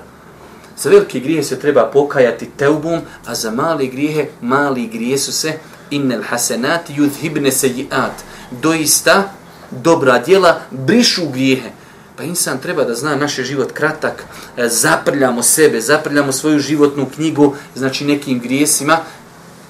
[0.78, 5.52] Za velike grijehe se treba pokajati teubom, a za mali grijehe, mali grije su se
[5.90, 8.12] innel hasenat yudhibne sejiat.
[8.50, 9.32] Doista,
[9.70, 11.70] dobra djela brišu grijehe.
[12.16, 14.24] Pa insan treba da zna naš život kratak,
[14.56, 18.98] e, zaprljamo sebe, zaprljamo svoju životnu knjigu, znači nekim grijesima,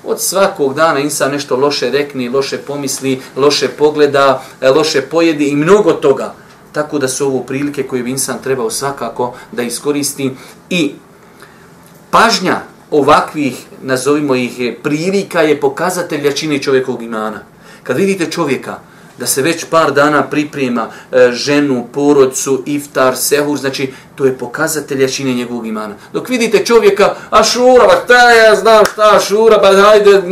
[0.08, 5.56] od svakog dana insan nešto loše rekni, loše pomisli, loše pogleda, e, loše pojedi i
[5.56, 6.34] mnogo toga.
[6.72, 10.30] Tako da su ovo prilike koje bi insan trebao svakako da iskoristi.
[10.70, 10.94] I
[12.10, 17.40] pažnja ovakvih, nazovimo ih, e, prilika je pokazatelj jačine čovjekovog imana.
[17.82, 18.78] Kad vidite čovjeka,
[19.18, 25.02] da se već par dana priprema e, ženu, porodcu, iftar, sehur, znači to je pokazatelj
[25.02, 25.94] jačine njegovog imana.
[26.12, 30.22] Dok vidite čovjeka, a šura, ba šta ja znam šta šura, ba hajde,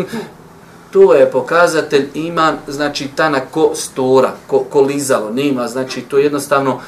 [0.91, 6.19] to je pokazatelj iman, znači ta na ko stora, ko, ko lizalo, nema, znači to
[6.19, 6.81] je jednostavno,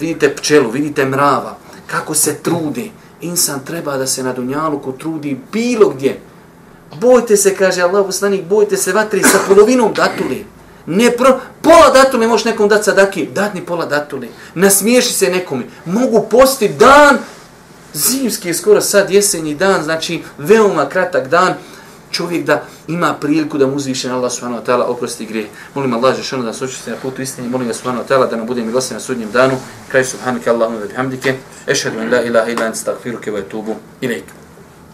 [0.00, 1.56] vidite pčelu, vidite mrava,
[1.86, 2.90] kako se trudi,
[3.20, 6.20] insan treba da se na dunjaluku trudi bilo gdje.
[7.00, 10.44] Bojte se, kaže Allah, poslanik, bojte se vatri sa polovinom datuli.
[10.86, 14.28] Ne pro, pola datule možeš nekom dati sadaki, dat ni pola datule.
[14.54, 15.64] Nasmiješi se nekome.
[15.84, 17.18] Mogu posti dan,
[17.94, 21.54] zimski je skoro sad jesenji dan, znači veoma kratak dan,
[22.10, 25.48] čovjek da ima priliku da mu uzviše na Allah subhanahu wa ta'ala oprosti grije.
[25.74, 28.26] Molim Allah že šano da se očiste na putu istini, molim ga subhanahu wa ta'ala
[28.26, 29.56] da nam bude milosti na sudnjem danu.
[29.88, 31.34] Kraj subhanaka Allahumma wa bihamdike,
[31.66, 34.39] ešhedu en la ilaha ila anta astaghfiruke wa etubu ilaik.